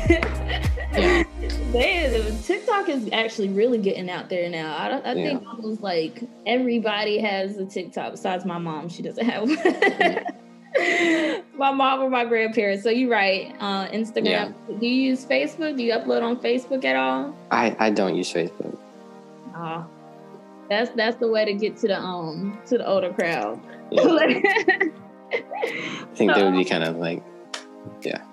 yeah. 0.93 1.23
they 1.73 2.37
TikTok 2.45 2.89
is 2.89 3.09
actually 3.13 3.49
really 3.49 3.79
getting 3.79 4.11
out 4.11 4.29
there 4.29 4.49
now. 4.51 4.77
I, 4.77 4.89
I 4.89 5.13
yeah. 5.13 5.29
think 5.29 5.47
almost 5.47 5.83
like 5.83 6.23
everybody 6.47 7.19
has 7.19 7.57
a 7.59 7.65
TikTok 7.65 8.13
besides 8.13 8.45
my 8.45 8.59
mom. 8.59 8.89
She 8.89 9.03
doesn't 9.03 9.25
have 9.25 9.43
one. 9.43 9.57
my 11.57 11.73
mom 11.73 12.01
or 12.01 12.11
my 12.11 12.25
grandparents. 12.25 12.83
So 12.83 12.91
you're 12.91 13.11
right. 13.11 13.55
Uh, 13.61 13.89
Instagram. 13.89 14.55
Yeah. 14.69 14.79
Do 14.79 14.87
you 14.87 15.11
use 15.11 15.25
Facebook? 15.25 15.77
Do 15.77 15.83
you 15.83 15.93
upload 15.93 16.23
on 16.23 16.37
Facebook 16.39 16.85
at 16.85 16.97
all? 16.97 17.37
I, 17.51 17.77
I 17.79 17.91
don't 17.91 18.17
use 18.17 18.33
Facebook. 18.33 18.77
Oh, 19.55 19.87
that's 20.69 20.91
that's 20.93 21.17
the 21.17 21.29
way 21.29 21.45
to 21.45 21.53
get 21.53 21.77
to 21.79 21.89
the 21.89 21.99
um 21.99 22.59
to 22.67 22.79
the 22.79 22.87
older 22.87 23.13
crowd. 23.13 23.61
Yeah. 23.91 24.03
I 25.33 26.15
think 26.15 26.35
they 26.35 26.43
would 26.43 26.55
be 26.55 26.65
kind 26.65 26.85
of 26.85 26.97
like, 26.97 27.23
yeah. 28.03 28.25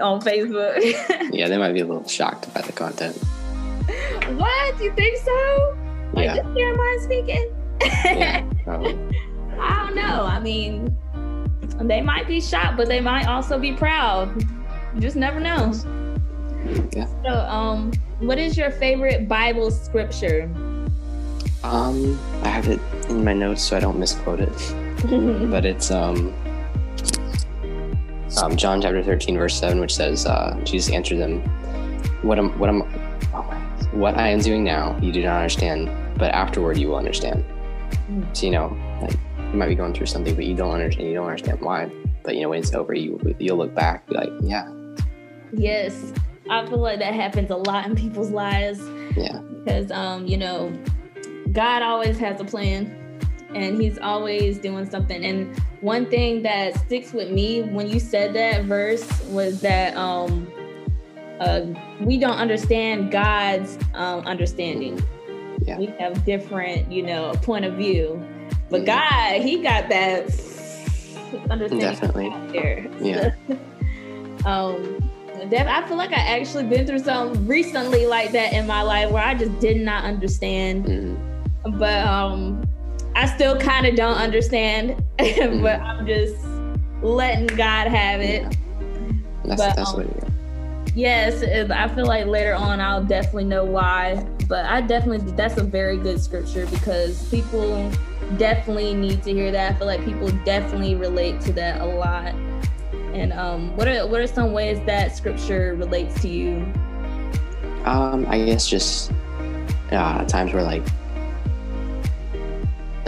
On 0.00 0.20
Facebook. 0.20 0.76
yeah, 1.32 1.48
they 1.48 1.58
might 1.58 1.72
be 1.72 1.80
a 1.80 1.84
little 1.84 2.06
shocked 2.06 2.52
by 2.54 2.60
the 2.60 2.72
content. 2.72 3.16
What? 4.38 4.80
You 4.80 4.92
think 4.94 5.16
so? 5.18 5.76
Like, 6.12 6.26
yeah. 6.26 6.36
just 6.36 6.54
Jeremiah 6.54 7.00
speaking? 7.00 7.54
yeah, 7.80 8.48
probably. 8.64 8.98
I 9.58 9.86
don't 9.86 9.96
know. 9.96 10.24
I 10.24 10.40
mean, 10.40 10.96
they 11.80 12.00
might 12.00 12.26
be 12.26 12.40
shocked, 12.40 12.76
but 12.76 12.88
they 12.88 13.00
might 13.00 13.26
also 13.26 13.58
be 13.58 13.72
proud. 13.72 14.42
You 14.94 15.00
just 15.00 15.16
never 15.16 15.40
know. 15.40 15.72
Yeah. 16.92 17.06
So, 17.24 17.30
um, 17.30 17.92
what 18.20 18.38
is 18.38 18.56
your 18.56 18.70
favorite 18.70 19.28
Bible 19.28 19.70
scripture? 19.70 20.50
Um, 21.64 22.18
I 22.42 22.48
have 22.48 22.68
it 22.68 22.80
in 23.08 23.24
my 23.24 23.32
notes 23.32 23.62
so 23.62 23.76
I 23.76 23.80
don't 23.80 23.98
misquote 23.98 24.40
it. 24.40 25.50
but 25.50 25.64
it's 25.64 25.90
um, 25.90 26.34
um, 28.36 28.56
John 28.56 28.80
chapter 28.80 29.02
13, 29.02 29.36
verse 29.36 29.58
7, 29.58 29.80
which 29.80 29.94
says, 29.94 30.26
uh, 30.26 30.58
Jesus 30.64 30.92
answered 30.92 31.18
them, 31.18 31.40
What 32.22 32.38
am 32.38 32.56
what 32.58 32.68
am 32.68 32.82
oh 33.34 33.42
what 33.92 34.16
I 34.16 34.28
am 34.28 34.40
doing 34.40 34.64
now, 34.64 34.98
you 35.00 35.12
do 35.12 35.22
not 35.22 35.36
understand, 35.38 35.90
but 36.18 36.32
afterward 36.32 36.76
you 36.76 36.88
will 36.88 36.96
understand. 36.96 37.44
Mm. 38.10 38.36
So 38.36 38.46
you 38.46 38.52
know, 38.52 38.76
like 39.00 39.16
you 39.38 39.58
might 39.58 39.68
be 39.68 39.74
going 39.74 39.94
through 39.94 40.06
something, 40.06 40.34
but 40.34 40.44
you 40.44 40.54
don't 40.54 40.74
understand, 40.74 41.08
you 41.08 41.14
don't 41.14 41.26
understand 41.26 41.60
why. 41.60 41.90
But 42.22 42.36
you 42.36 42.42
know, 42.42 42.50
when 42.50 42.60
it's 42.60 42.74
over, 42.74 42.92
you 42.92 43.18
you'll 43.38 43.56
look 43.56 43.74
back, 43.74 44.06
be 44.06 44.14
like, 44.14 44.30
Yeah. 44.42 44.70
Yes. 45.52 46.12
I 46.50 46.64
feel 46.66 46.78
like 46.78 46.98
that 46.98 47.14
happens 47.14 47.50
a 47.50 47.56
lot 47.56 47.86
in 47.86 47.94
people's 47.94 48.30
lives. 48.30 48.80
Yeah. 49.16 49.38
Because 49.38 49.90
um, 49.90 50.26
you 50.26 50.36
know, 50.36 50.72
God 51.52 51.82
always 51.82 52.18
has 52.18 52.40
a 52.40 52.44
plan 52.44 52.97
and 53.54 53.80
he's 53.80 53.98
always 53.98 54.58
doing 54.58 54.88
something. 54.88 55.24
And 55.24 55.56
one 55.80 56.06
thing 56.06 56.42
that 56.42 56.76
sticks 56.80 57.12
with 57.12 57.30
me 57.30 57.62
when 57.62 57.88
you 57.88 58.00
said 58.00 58.34
that 58.34 58.64
verse 58.64 59.22
was 59.24 59.60
that 59.62 59.96
um, 59.96 60.50
uh, 61.40 61.62
we 62.00 62.18
don't 62.18 62.36
understand 62.36 63.10
God's 63.10 63.78
um, 63.94 64.20
understanding. 64.26 65.02
Yeah. 65.62 65.78
We 65.78 65.86
have 65.98 66.24
different, 66.24 66.90
you 66.90 67.02
know, 67.02 67.32
point 67.42 67.64
of 67.64 67.74
view. 67.74 68.22
But 68.70 68.84
God, 68.84 69.40
He 69.40 69.62
got 69.62 69.88
that 69.88 70.24
understanding 71.50 71.78
Definitely. 71.78 72.30
there. 72.52 72.86
Yeah. 73.00 73.34
um, 74.44 74.98
I 75.40 75.84
feel 75.86 75.96
like 75.96 76.12
I 76.12 76.38
actually 76.38 76.64
been 76.64 76.86
through 76.86 76.98
something 76.98 77.46
recently 77.46 78.06
like 78.06 78.32
that 78.32 78.52
in 78.52 78.66
my 78.66 78.82
life 78.82 79.10
where 79.10 79.22
I 79.22 79.34
just 79.34 79.58
did 79.60 79.80
not 79.80 80.04
understand. 80.04 80.84
Mm-hmm. 80.84 81.78
But 81.78 82.06
um, 82.06 82.67
I 83.14 83.26
still 83.26 83.58
kind 83.58 83.86
of 83.86 83.96
don't 83.96 84.16
understand, 84.16 85.02
mm-hmm. 85.18 85.62
but 85.62 85.80
I'm 85.80 86.06
just 86.06 86.36
letting 87.02 87.46
God 87.48 87.88
have 87.88 88.20
it. 88.20 88.42
Yeah. 88.42 88.50
That's, 89.44 89.60
but, 89.60 89.76
that's 89.76 89.94
um, 89.94 90.06
what 90.06 90.28
Yes, 90.94 91.42
I 91.70 91.88
feel 91.94 92.06
like 92.06 92.26
later 92.26 92.54
on 92.54 92.80
I'll 92.80 93.04
definitely 93.04 93.44
know 93.44 93.64
why. 93.64 94.26
But 94.48 94.64
I 94.64 94.80
definitely 94.80 95.30
that's 95.32 95.56
a 95.58 95.62
very 95.62 95.96
good 95.96 96.20
scripture 96.20 96.66
because 96.66 97.28
people 97.28 97.90
definitely 98.36 98.94
need 98.94 99.22
to 99.22 99.32
hear 99.32 99.52
that. 99.52 99.74
I 99.74 99.78
feel 99.78 99.86
like 99.86 100.04
people 100.04 100.28
definitely 100.44 100.94
relate 100.96 101.40
to 101.42 101.52
that 101.52 101.80
a 101.80 101.84
lot. 101.84 102.34
And 103.12 103.32
um, 103.32 103.76
what 103.76 103.86
are 103.86 104.06
what 104.06 104.20
are 104.20 104.26
some 104.26 104.52
ways 104.52 104.84
that 104.86 105.16
scripture 105.16 105.74
relates 105.76 106.20
to 106.22 106.28
you? 106.28 106.66
Um, 107.84 108.26
I 108.28 108.44
guess 108.44 108.68
just 108.68 109.12
uh, 109.92 110.24
times 110.24 110.52
where 110.52 110.62
like 110.62 110.82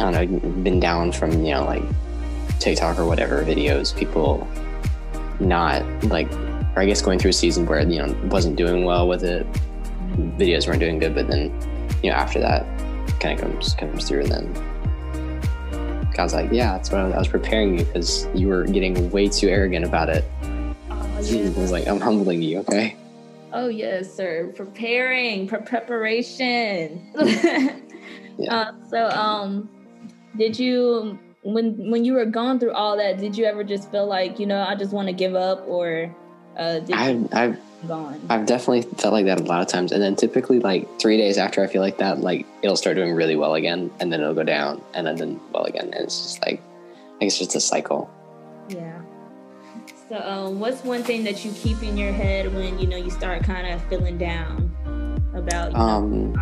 I 0.00 0.10
don't 0.10 0.32
know, 0.32 0.62
been 0.62 0.80
down 0.80 1.12
from, 1.12 1.44
you 1.44 1.52
know, 1.52 1.64
like 1.64 1.82
TikTok 2.58 2.98
or 2.98 3.04
whatever 3.04 3.44
videos, 3.44 3.94
people 3.96 4.48
not 5.40 5.82
like, 6.04 6.32
or 6.74 6.82
I 6.82 6.86
guess 6.86 7.02
going 7.02 7.18
through 7.18 7.30
a 7.30 7.34
season 7.34 7.66
where, 7.66 7.80
you 7.82 7.98
know, 7.98 8.28
wasn't 8.28 8.56
doing 8.56 8.84
well 8.84 9.06
with 9.06 9.22
it. 9.24 9.46
Videos 10.38 10.66
weren't 10.66 10.80
doing 10.80 10.98
good, 10.98 11.14
but 11.14 11.28
then, 11.28 11.52
you 12.02 12.10
know, 12.10 12.16
after 12.16 12.40
that 12.40 12.64
kind 13.20 13.38
of 13.38 13.46
comes, 13.46 13.74
comes 13.74 14.08
through 14.08 14.22
and 14.22 14.32
then 14.32 16.10
God's 16.14 16.32
like, 16.32 16.50
yeah, 16.50 16.72
that's 16.72 16.90
what 16.90 17.00
I 17.00 17.18
was 17.18 17.28
preparing 17.28 17.78
you 17.78 17.84
because 17.84 18.26
you 18.34 18.48
were 18.48 18.64
getting 18.64 19.10
way 19.10 19.28
too 19.28 19.48
arrogant 19.48 19.84
about 19.84 20.08
it. 20.08 20.24
Oh, 20.90 21.20
yeah. 21.20 21.50
was 21.50 21.72
like, 21.72 21.86
I'm 21.86 22.00
humbling 22.00 22.40
you, 22.40 22.60
okay? 22.60 22.96
Oh 23.52 23.68
yes, 23.68 24.14
sir. 24.14 24.52
Preparing, 24.56 25.48
for 25.48 25.58
preparation. 25.58 27.10
yeah. 28.38 28.54
uh, 28.54 28.72
so, 28.88 29.08
um, 29.10 29.68
did 30.36 30.58
you 30.58 31.18
when 31.42 31.90
when 31.90 32.04
you 32.04 32.12
were 32.14 32.26
going 32.26 32.58
through 32.58 32.72
all 32.72 32.96
that? 32.96 33.18
Did 33.18 33.36
you 33.36 33.44
ever 33.44 33.64
just 33.64 33.90
feel 33.90 34.06
like 34.06 34.38
you 34.38 34.46
know 34.46 34.62
I 34.62 34.74
just 34.74 34.92
want 34.92 35.08
to 35.08 35.14
give 35.14 35.34
up, 35.34 35.66
or 35.66 36.14
uh, 36.56 36.80
did 36.80 36.94
I've, 36.94 37.34
I've 37.34 37.58
gone? 37.86 38.20
I've 38.28 38.46
definitely 38.46 38.82
felt 38.82 39.12
like 39.12 39.26
that 39.26 39.40
a 39.40 39.44
lot 39.44 39.62
of 39.62 39.68
times, 39.68 39.92
and 39.92 40.02
then 40.02 40.16
typically 40.16 40.60
like 40.60 40.86
three 41.00 41.16
days 41.16 41.38
after 41.38 41.62
I 41.62 41.66
feel 41.66 41.82
like 41.82 41.98
that, 41.98 42.20
like 42.20 42.46
it'll 42.62 42.76
start 42.76 42.96
doing 42.96 43.12
really 43.14 43.36
well 43.36 43.54
again, 43.54 43.90
and 44.00 44.12
then 44.12 44.20
it'll 44.20 44.34
go 44.34 44.44
down, 44.44 44.82
and 44.94 45.06
then 45.06 45.16
then 45.16 45.40
well 45.52 45.64
again, 45.64 45.86
and 45.92 46.04
it's 46.04 46.22
just 46.22 46.44
like 46.44 46.60
I 47.20 47.24
guess 47.24 47.40
it's 47.40 47.52
just 47.52 47.56
a 47.56 47.60
cycle. 47.60 48.10
Yeah. 48.68 49.00
So, 50.08 50.18
um, 50.18 50.60
what's 50.60 50.82
one 50.82 51.04
thing 51.04 51.22
that 51.24 51.44
you 51.44 51.52
keep 51.52 51.82
in 51.82 51.96
your 51.96 52.12
head 52.12 52.52
when 52.54 52.78
you 52.78 52.86
know 52.86 52.96
you 52.96 53.10
start 53.10 53.44
kind 53.44 53.66
of 53.66 53.82
feeling 53.88 54.18
down 54.18 54.72
about 55.34 55.72
you 55.72 55.78
know, 55.78 55.84
um? 55.84 56.36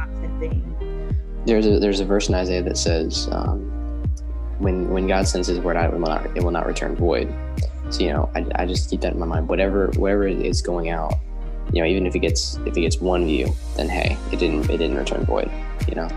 There's 1.46 1.66
a 1.66 1.78
there's 1.78 2.00
a 2.00 2.04
verse 2.04 2.28
in 2.28 2.34
Isaiah 2.34 2.62
that 2.62 2.76
says, 2.76 3.28
um, 3.30 3.77
"When 4.58 4.90
when 4.90 5.06
God 5.06 5.26
sends 5.28 5.48
His 5.48 5.58
word 5.60 5.76
out, 5.76 5.86
it 5.86 5.92
will 5.92 6.00
not 6.00 6.36
it 6.36 6.42
will 6.42 6.50
not 6.50 6.66
return 6.66 6.96
void." 6.96 7.32
So 7.90 8.02
you 8.02 8.12
know, 8.12 8.30
I, 8.34 8.46
I 8.56 8.66
just 8.66 8.90
keep 8.90 9.00
that 9.00 9.14
in 9.14 9.18
my 9.18 9.26
mind. 9.26 9.48
Whatever 9.48 9.88
whatever 9.96 10.26
is 10.26 10.60
going 10.60 10.90
out, 10.90 11.14
you 11.72 11.80
know, 11.80 11.88
even 11.88 12.06
if 12.06 12.14
it 12.14 12.20
gets 12.20 12.56
if 12.66 12.76
it 12.76 12.80
gets 12.80 13.00
one 13.00 13.26
view, 13.26 13.52
then 13.76 13.88
hey, 13.88 14.16
it 14.32 14.38
didn't 14.38 14.70
it 14.70 14.78
didn't 14.78 14.96
return 14.96 15.24
void. 15.24 15.50
You 15.86 15.94
know. 15.94 16.08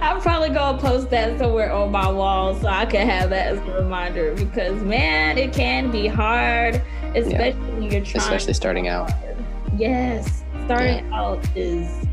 I'm 0.00 0.20
probably 0.20 0.50
gonna 0.50 0.78
post 0.78 1.10
that 1.10 1.38
somewhere 1.38 1.72
on 1.72 1.90
my 1.90 2.10
wall 2.10 2.54
so 2.58 2.68
I 2.68 2.86
can 2.86 3.06
have 3.08 3.30
that 3.30 3.48
as 3.48 3.58
a 3.58 3.82
reminder 3.82 4.34
because 4.34 4.82
man, 4.82 5.38
it 5.38 5.52
can 5.52 5.90
be 5.90 6.06
hard, 6.06 6.82
especially 7.14 7.60
yeah. 7.60 7.72
when 7.72 7.82
you're 7.82 8.04
trying. 8.04 8.22
Especially 8.22 8.54
starting 8.54 8.88
out. 8.88 9.10
Yes, 9.76 10.42
starting 10.64 11.04
yeah. 11.06 11.20
out 11.20 11.56
is 11.56 12.03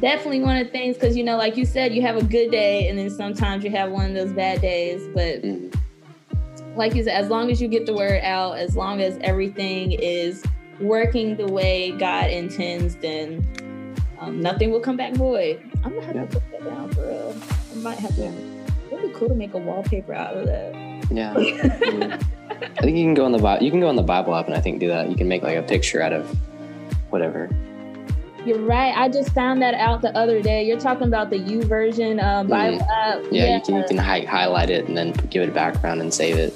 definitely 0.00 0.40
one 0.40 0.56
of 0.56 0.66
the 0.66 0.72
things 0.72 0.96
because 0.96 1.16
you 1.16 1.24
know, 1.24 1.36
like 1.36 1.56
you 1.56 1.64
said, 1.64 1.94
you 1.94 2.02
have 2.02 2.16
a 2.16 2.24
good 2.24 2.50
day 2.50 2.88
and 2.88 2.98
then 2.98 3.10
sometimes 3.10 3.64
you 3.64 3.70
have 3.70 3.90
one 3.90 4.06
of 4.06 4.14
those 4.14 4.32
bad 4.32 4.60
days. 4.60 5.06
But 5.14 5.42
mm. 5.42 5.74
like 6.76 6.94
you 6.94 7.04
said, 7.04 7.14
as 7.14 7.28
long 7.28 7.50
as 7.50 7.60
you 7.60 7.68
get 7.68 7.86
the 7.86 7.94
word 7.94 8.22
out, 8.22 8.58
as 8.58 8.76
long 8.76 9.00
as 9.00 9.18
everything 9.22 9.92
is 9.92 10.42
working 10.80 11.36
the 11.36 11.46
way 11.46 11.92
God 11.92 12.30
intends, 12.30 12.96
then 12.96 13.46
um, 14.20 14.40
nothing 14.40 14.70
will 14.70 14.80
come 14.80 14.96
back 14.96 15.14
void. 15.14 15.62
I'm 15.84 15.94
gonna 15.94 16.06
have 16.06 16.16
yeah. 16.16 16.26
to 16.26 16.40
put 16.40 16.50
that 16.50 16.64
down 16.64 16.90
for 16.92 17.02
real. 17.02 17.36
I 17.72 17.74
might 17.76 17.98
have 17.98 18.14
to. 18.16 18.58
It'd 18.90 19.02
be 19.02 19.18
cool 19.18 19.28
to 19.28 19.34
make 19.34 19.54
a 19.54 19.58
wallpaper 19.58 20.14
out 20.14 20.36
of 20.36 20.46
that. 20.46 20.74
Yeah. 21.10 21.34
I 22.60 22.80
think 22.82 22.96
you 22.96 23.04
can 23.04 23.14
go 23.14 23.24
on 23.24 23.32
the 23.32 23.58
you 23.60 23.70
can 23.70 23.80
go 23.80 23.88
on 23.88 23.96
the 23.96 24.02
Bible 24.02 24.34
app 24.34 24.46
and 24.46 24.54
I 24.54 24.60
think 24.60 24.80
do 24.80 24.88
that. 24.88 25.08
You 25.08 25.16
can 25.16 25.28
make 25.28 25.42
like 25.42 25.56
a 25.56 25.62
picture 25.62 26.02
out 26.02 26.12
of 26.12 26.26
whatever. 27.10 27.48
You're 28.48 28.60
right. 28.60 28.96
I 28.96 29.10
just 29.10 29.34
found 29.34 29.60
that 29.60 29.74
out 29.74 30.00
the 30.00 30.16
other 30.16 30.40
day. 30.40 30.64
You're 30.64 30.80
talking 30.80 31.06
about 31.06 31.28
the 31.28 31.38
YouVersion 31.38 32.22
uh, 32.22 32.44
Bible 32.44 32.78
mm. 32.78 32.88
app. 32.88 33.22
Yeah, 33.30 33.44
yeah, 33.44 33.56
you 33.56 33.62
can 33.62 33.74
you 33.76 33.84
can 33.86 33.98
hi- 33.98 34.24
highlight 34.24 34.70
it 34.70 34.88
and 34.88 34.96
then 34.96 35.12
give 35.28 35.42
it 35.42 35.50
a 35.50 35.52
background 35.52 36.00
and 36.00 36.14
save 36.14 36.36
it. 36.36 36.54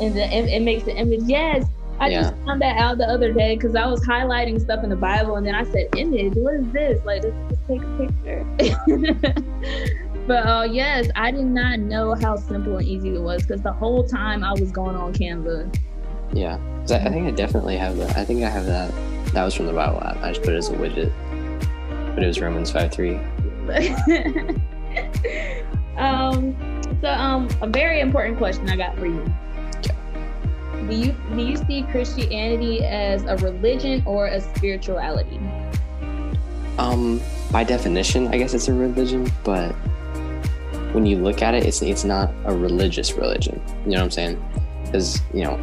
And 0.00 0.14
the, 0.14 0.22
it, 0.22 0.48
it 0.48 0.62
makes 0.62 0.84
the 0.84 0.94
image. 0.96 1.22
Yes, 1.24 1.66
I 1.98 2.10
yeah. 2.10 2.22
just 2.22 2.34
found 2.44 2.62
that 2.62 2.76
out 2.78 2.98
the 2.98 3.08
other 3.08 3.32
day 3.32 3.56
because 3.56 3.74
I 3.74 3.86
was 3.86 4.06
highlighting 4.06 4.60
stuff 4.60 4.84
in 4.84 4.90
the 4.90 4.96
Bible 4.96 5.34
and 5.34 5.44
then 5.44 5.56
I 5.56 5.64
said, 5.64 5.88
image, 5.96 6.34
what 6.36 6.54
is 6.54 6.72
this? 6.72 7.04
Like, 7.04 7.24
let's 7.24 7.36
just 7.48 7.66
take 7.66 7.82
a 7.82 7.98
picture. 7.98 9.34
but 10.28 10.46
uh, 10.46 10.68
yes, 10.70 11.08
I 11.16 11.32
did 11.32 11.46
not 11.46 11.80
know 11.80 12.14
how 12.14 12.36
simple 12.36 12.76
and 12.76 12.86
easy 12.86 13.16
it 13.16 13.20
was 13.20 13.42
because 13.42 13.62
the 13.62 13.72
whole 13.72 14.06
time 14.06 14.44
I 14.44 14.52
was 14.52 14.70
going 14.70 14.94
on 14.94 15.12
Canva. 15.12 15.76
Yeah, 16.32 16.58
I, 16.88 16.94
I 16.94 17.10
think 17.10 17.26
I 17.26 17.32
definitely 17.32 17.78
have 17.78 17.96
that. 17.96 18.16
I 18.16 18.24
think 18.24 18.44
I 18.44 18.48
have 18.48 18.66
that. 18.66 18.92
That 19.32 19.44
was 19.44 19.54
from 19.54 19.66
the 19.66 19.72
Bible 19.72 20.02
app. 20.02 20.22
I 20.22 20.32
just 20.32 20.42
put 20.42 20.54
it 20.54 20.58
as 20.58 20.68
a 20.68 20.74
widget, 20.74 21.12
it 22.16 22.26
was 22.26 22.40
Romans 22.40 22.70
5 22.70 22.92
3. 22.92 23.14
um, 25.96 26.56
so, 27.00 27.08
um, 27.08 27.48
a 27.60 27.66
very 27.66 28.00
important 28.00 28.38
question 28.38 28.68
I 28.68 28.76
got 28.76 28.96
for 28.98 29.06
you 29.06 29.24
do 30.88 30.96
you 30.96 31.14
do 31.34 31.42
you 31.42 31.56
see 31.56 31.82
Christianity 31.84 32.84
as 32.84 33.24
a 33.24 33.36
religion 33.36 34.02
or 34.06 34.26
a 34.26 34.40
spirituality? 34.40 35.40
Um, 36.78 37.20
by 37.50 37.64
definition, 37.64 38.28
I 38.28 38.38
guess 38.38 38.54
it's 38.54 38.68
a 38.68 38.74
religion, 38.74 39.30
but 39.44 39.72
when 40.92 41.06
you 41.06 41.18
look 41.18 41.42
at 41.42 41.54
it, 41.54 41.64
it's 41.64 41.82
it's 41.82 42.04
not 42.04 42.32
a 42.44 42.54
religious 42.54 43.12
religion. 43.12 43.60
You 43.84 43.92
know 43.92 43.98
what 43.98 44.04
I'm 44.04 44.10
saying? 44.10 44.44
Because 44.84 45.20
you 45.32 45.44
know, 45.44 45.58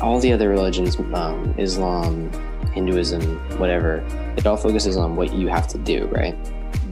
all 0.00 0.20
the 0.20 0.32
other 0.32 0.48
religions, 0.48 0.96
um, 1.14 1.54
Islam, 1.58 2.30
Hinduism, 2.72 3.22
whatever, 3.58 4.04
it 4.36 4.46
all 4.46 4.56
focuses 4.56 4.96
on 4.96 5.16
what 5.16 5.32
you 5.32 5.48
have 5.48 5.68
to 5.68 5.78
do, 5.78 6.06
right? 6.06 6.36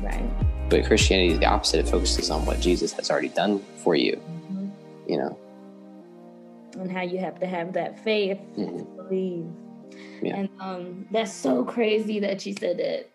Right. 0.01 0.29
But 0.69 0.85
Christianity 0.87 1.33
is 1.33 1.39
the 1.39 1.47
opposite. 1.47 1.81
It 1.81 1.89
focuses 1.89 2.31
on 2.31 2.45
what 2.45 2.61
Jesus 2.61 2.93
has 2.95 3.11
already 3.11 3.29
done 3.29 3.63
for 3.77 3.95
you. 3.95 4.17
Mm-hmm. 4.17 4.69
You 5.09 5.19
know 5.19 5.39
and 6.81 6.91
how 6.91 7.03
you 7.03 7.19
have 7.19 7.39
to 7.41 7.47
have 7.47 7.73
that 7.73 8.03
faith 8.03 8.39
mm-hmm. 8.57 8.79
to 8.79 8.85
believe. 9.03 9.47
Yeah. 10.23 10.37
And 10.37 10.49
um, 10.61 11.07
that's 11.11 11.33
so 11.33 11.65
crazy 11.65 12.21
that 12.21 12.41
she 12.41 12.53
said 12.53 12.79
that 12.79 13.11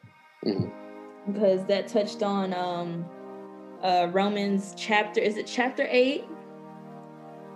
mm-hmm. 0.46 1.32
because 1.32 1.66
that 1.66 1.88
touched 1.88 2.24
on 2.24 2.54
um, 2.54 3.06
uh, 3.84 4.08
Romans 4.12 4.74
chapter, 4.78 5.20
is 5.20 5.38
it 5.38 5.48
chapter 5.48 5.88
8? 5.90 6.26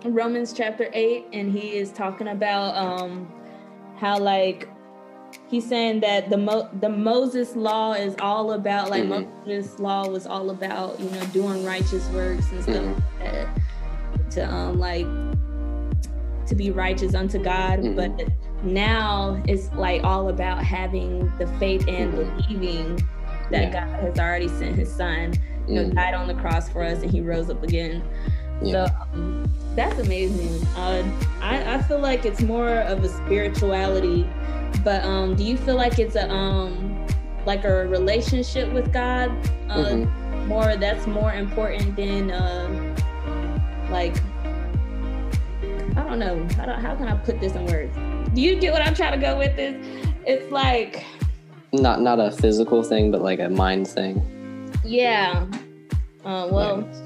Romans 0.04 0.52
chapter 0.52 0.88
8, 0.92 1.26
and 1.32 1.50
he 1.50 1.76
is 1.76 1.90
talking 1.90 2.28
about 2.28 2.76
um, 2.76 3.32
how, 3.96 4.18
like, 4.18 4.68
he's 5.48 5.68
saying 5.68 6.00
that 6.00 6.30
the 6.30 6.36
Mo- 6.36 6.68
the 6.80 6.88
Moses 6.88 7.56
law 7.56 7.92
is 7.92 8.14
all 8.20 8.52
about 8.52 8.90
like 8.90 9.04
mm-hmm. 9.04 9.48
Moses 9.48 9.78
law 9.78 10.08
was 10.08 10.26
all 10.26 10.50
about 10.50 10.98
you 11.00 11.10
know 11.10 11.24
doing 11.26 11.64
righteous 11.64 12.08
works 12.10 12.50
and 12.50 12.62
stuff 12.62 12.76
mm-hmm. 12.76 13.22
like 13.22 13.32
that 13.32 14.30
to 14.32 14.52
um 14.52 14.78
like 14.78 15.06
to 16.46 16.54
be 16.54 16.70
righteous 16.70 17.14
unto 17.14 17.38
God, 17.38 17.80
mm-hmm. 17.80 17.96
but 17.96 18.28
now 18.62 19.42
it's 19.46 19.72
like 19.72 20.02
all 20.04 20.28
about 20.28 20.62
having 20.62 21.30
the 21.38 21.46
faith 21.58 21.86
and 21.88 22.12
mm-hmm. 22.12 22.36
believing 22.36 22.96
that 23.50 23.72
yeah. 23.72 23.86
God 23.86 24.00
has 24.00 24.18
already 24.18 24.48
sent 24.48 24.76
His 24.76 24.92
Son, 24.92 25.34
you 25.66 25.74
know, 25.74 25.84
mm-hmm. 25.84 25.94
died 25.94 26.14
on 26.14 26.28
the 26.28 26.34
cross 26.34 26.68
for 26.68 26.82
us, 26.82 27.02
and 27.02 27.10
He 27.10 27.20
rose 27.20 27.50
up 27.50 27.62
again. 27.62 28.02
Yeah. 28.62 28.88
So 28.88 28.94
um, 29.12 29.50
that's 29.74 29.98
amazing. 29.98 30.66
Uh, 30.76 31.04
I, 31.40 31.74
I 31.74 31.82
feel 31.82 31.98
like 31.98 32.24
it's 32.24 32.40
more 32.42 32.68
of 32.68 33.04
a 33.04 33.08
spirituality, 33.08 34.26
but 34.82 35.04
um, 35.04 35.36
do 35.36 35.44
you 35.44 35.56
feel 35.56 35.76
like 35.76 35.98
it's 35.98 36.16
a 36.16 36.30
um, 36.30 37.06
like 37.44 37.64
a 37.64 37.86
relationship 37.86 38.72
with 38.72 38.92
God? 38.92 39.30
Uh, 39.68 39.76
mm-hmm. 39.76 40.48
More 40.48 40.76
that's 40.76 41.06
more 41.06 41.32
important 41.34 41.96
than 41.96 42.30
uh, 42.30 42.94
like 43.90 44.16
I 45.96 46.02
don't 46.02 46.18
know. 46.18 46.46
How, 46.56 46.66
do, 46.66 46.72
how 46.72 46.94
can 46.94 47.08
I 47.08 47.16
put 47.16 47.40
this 47.40 47.54
in 47.54 47.66
words? 47.66 47.96
Do 48.34 48.40
you 48.40 48.56
get 48.56 48.72
what 48.72 48.82
I'm 48.82 48.94
trying 48.94 49.18
to 49.18 49.24
go 49.24 49.38
with 49.38 49.56
this? 49.56 49.76
It's 50.26 50.50
like 50.52 51.04
not 51.72 52.00
not 52.00 52.20
a 52.20 52.30
physical 52.30 52.82
thing, 52.82 53.10
but 53.10 53.22
like 53.22 53.40
a 53.40 53.48
mind 53.48 53.88
thing. 53.88 54.22
Yeah. 54.84 55.46
Uh, 56.24 56.48
well, 56.50 56.88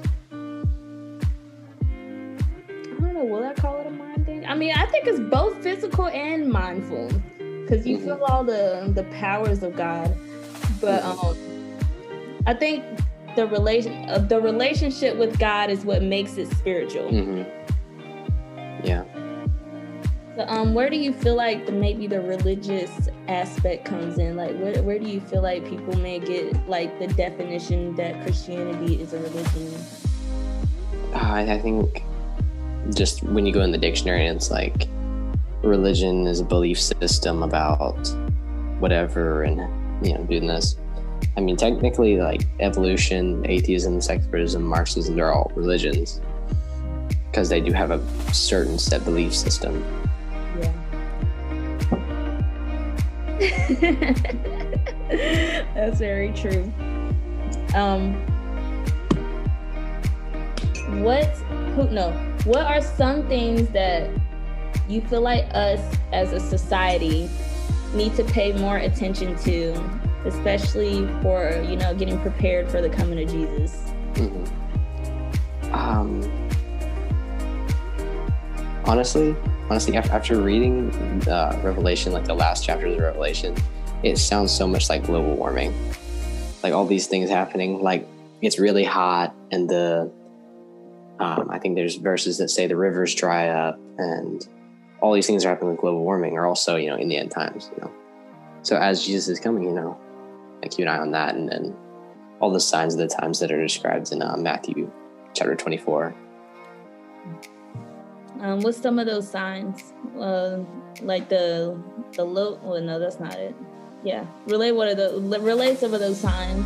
don't 3.01 3.13
know. 3.13 3.25
Will 3.25 3.43
I 3.43 3.53
call 3.53 3.79
it 3.81 3.87
a 3.87 3.91
mind 3.91 4.25
thing? 4.25 4.45
I 4.45 4.55
mean, 4.55 4.73
I 4.75 4.85
think 4.85 5.07
it's 5.07 5.19
both 5.19 5.61
physical 5.61 6.07
and 6.07 6.49
mindful 6.49 7.09
because 7.37 7.85
you 7.85 7.97
mm-hmm. 7.97 8.07
feel 8.07 8.23
all 8.27 8.43
the 8.43 8.91
the 8.93 9.03
powers 9.15 9.63
of 9.63 9.75
God. 9.75 10.15
But 10.79 11.03
um, 11.03 11.37
I 12.45 12.53
think 12.53 12.83
the 13.35 13.47
relation 13.47 14.09
uh, 14.09 14.19
the 14.19 14.41
relationship 14.41 15.17
with 15.17 15.37
God 15.39 15.69
is 15.69 15.85
what 15.85 16.01
makes 16.01 16.37
it 16.37 16.49
spiritual. 16.51 17.09
Mm-hmm. 17.09 18.85
Yeah. 18.85 19.05
So, 20.35 20.45
um, 20.47 20.73
where 20.73 20.89
do 20.89 20.95
you 20.95 21.11
feel 21.11 21.35
like 21.35 21.65
the, 21.65 21.73
maybe 21.73 22.07
the 22.07 22.21
religious 22.21 23.09
aspect 23.27 23.83
comes 23.83 24.17
in? 24.17 24.37
Like, 24.37 24.57
where, 24.57 24.81
where 24.81 24.97
do 24.97 25.05
you 25.05 25.19
feel 25.19 25.41
like 25.41 25.67
people 25.67 25.97
may 25.97 26.19
get 26.19 26.69
like 26.69 26.97
the 26.99 27.07
definition 27.07 27.95
that 27.95 28.21
Christianity 28.23 29.01
is 29.01 29.11
a 29.11 29.19
religion? 29.19 29.75
Uh, 31.13 31.45
I 31.49 31.59
think 31.59 32.05
just 32.93 33.23
when 33.23 33.45
you 33.45 33.53
go 33.53 33.61
in 33.61 33.71
the 33.71 33.77
dictionary, 33.77 34.27
and 34.27 34.37
it's 34.37 34.51
like 34.51 34.87
religion 35.63 36.27
is 36.27 36.39
a 36.39 36.43
belief 36.43 36.79
system 36.79 37.43
about 37.43 38.07
whatever, 38.79 39.43
and 39.43 39.59
you 40.05 40.13
know, 40.13 40.23
doing 40.23 40.47
this. 40.47 40.75
I 41.37 41.39
mean, 41.39 41.55
technically, 41.55 42.17
like 42.17 42.45
evolution, 42.59 43.45
atheism, 43.47 44.01
secularism, 44.01 44.63
Marxism, 44.63 45.15
they're 45.15 45.31
all 45.31 45.51
religions 45.55 46.19
because 47.29 47.47
they 47.47 47.61
do 47.61 47.71
have 47.71 47.91
a 47.91 48.33
certain 48.33 48.77
set 48.77 49.05
belief 49.05 49.33
system. 49.33 49.85
Yeah. 50.59 50.73
That's 55.73 55.99
very 55.99 56.33
true. 56.33 56.71
Um, 57.73 58.13
what? 61.03 61.27
Who? 61.75 61.89
No. 61.89 62.30
What 62.45 62.65
are 62.65 62.81
some 62.81 63.27
things 63.27 63.69
that 63.69 64.09
you 64.89 65.01
feel 65.01 65.21
like 65.21 65.45
us 65.53 65.79
as 66.11 66.33
a 66.33 66.39
society 66.39 67.29
need 67.93 68.15
to 68.15 68.23
pay 68.23 68.51
more 68.53 68.77
attention 68.77 69.37
to, 69.39 69.73
especially 70.25 71.07
for 71.21 71.63
you 71.69 71.75
know 71.75 71.93
getting 71.93 72.19
prepared 72.19 72.69
for 72.69 72.81
the 72.81 72.89
coming 72.89 73.21
of 73.21 73.29
Jesus? 73.29 73.91
Mm-hmm. 74.13 75.73
Um, 75.73 76.49
honestly, 78.85 79.35
honestly, 79.69 79.95
after 79.95 80.41
reading 80.41 80.91
uh, 81.27 81.59
Revelation, 81.63 82.11
like 82.11 82.25
the 82.25 82.33
last 82.33 82.65
chapter 82.65 82.87
of 82.87 82.97
Revelation, 82.97 83.55
it 84.01 84.17
sounds 84.17 84.51
so 84.51 84.67
much 84.67 84.89
like 84.89 85.05
global 85.05 85.35
warming. 85.35 85.73
Like 86.63 86.73
all 86.73 86.85
these 86.85 87.05
things 87.05 87.29
happening, 87.29 87.81
like 87.81 88.07
it's 88.41 88.57
really 88.57 88.83
hot, 88.83 89.35
and 89.51 89.69
the 89.69 90.11
um, 91.21 91.51
I 91.51 91.59
think 91.59 91.75
there's 91.75 91.97
verses 91.97 92.39
that 92.39 92.49
say 92.49 92.65
the 92.65 92.75
rivers 92.75 93.13
dry 93.13 93.49
up, 93.49 93.79
and 93.99 94.45
all 95.01 95.13
these 95.13 95.27
things 95.27 95.45
are 95.45 95.49
happening 95.49 95.71
with 95.71 95.79
global 95.79 96.03
warming 96.03 96.35
are 96.35 96.47
also 96.47 96.77
you 96.77 96.89
know 96.89 96.95
in 96.97 97.09
the 97.09 97.17
end 97.17 97.29
times. 97.29 97.69
You 97.75 97.83
know, 97.83 97.91
so 98.63 98.75
as 98.75 99.05
Jesus 99.05 99.27
is 99.27 99.39
coming, 99.39 99.63
you 99.63 99.71
know, 99.71 99.99
like 100.61 100.71
keep 100.71 100.79
an 100.79 100.87
eye 100.87 100.97
on 100.97 101.11
that, 101.11 101.35
and 101.35 101.47
then 101.47 101.75
all 102.39 102.51
the 102.51 102.59
signs 102.59 102.95
of 102.95 102.99
the 102.99 103.07
times 103.07 103.39
that 103.39 103.51
are 103.51 103.61
described 103.61 104.11
in 104.11 104.23
uh, 104.23 104.35
Matthew 104.35 104.91
chapter 105.35 105.55
24. 105.55 106.15
Um, 108.39 108.61
what's 108.61 108.79
some 108.79 108.97
of 108.97 109.05
those 109.05 109.29
signs? 109.29 109.93
Uh, 110.19 110.61
like 111.03 111.29
the 111.29 111.79
the 112.13 112.23
low. 112.23 112.59
Well, 112.63 112.81
no, 112.81 112.97
that's 112.97 113.19
not 113.19 113.35
it. 113.35 113.55
Yeah, 114.03 114.25
relay 114.47 114.71
what 114.71 114.87
are 114.87 114.95
the 114.95 115.21
relay 115.21 115.75
some 115.75 115.93
of 115.93 115.99
those 115.99 116.19
signs. 116.19 116.65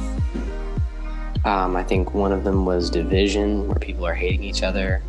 Um, 1.45 1.75
I 1.75 1.83
think 1.83 2.15
one 2.15 2.31
of 2.31 2.43
them 2.43 2.65
was 2.65 2.89
division, 2.89 3.67
where 3.67 3.77
people 3.77 4.05
are 4.05 4.15
hating 4.15 4.43
each 4.43 4.63
other. 4.63 5.03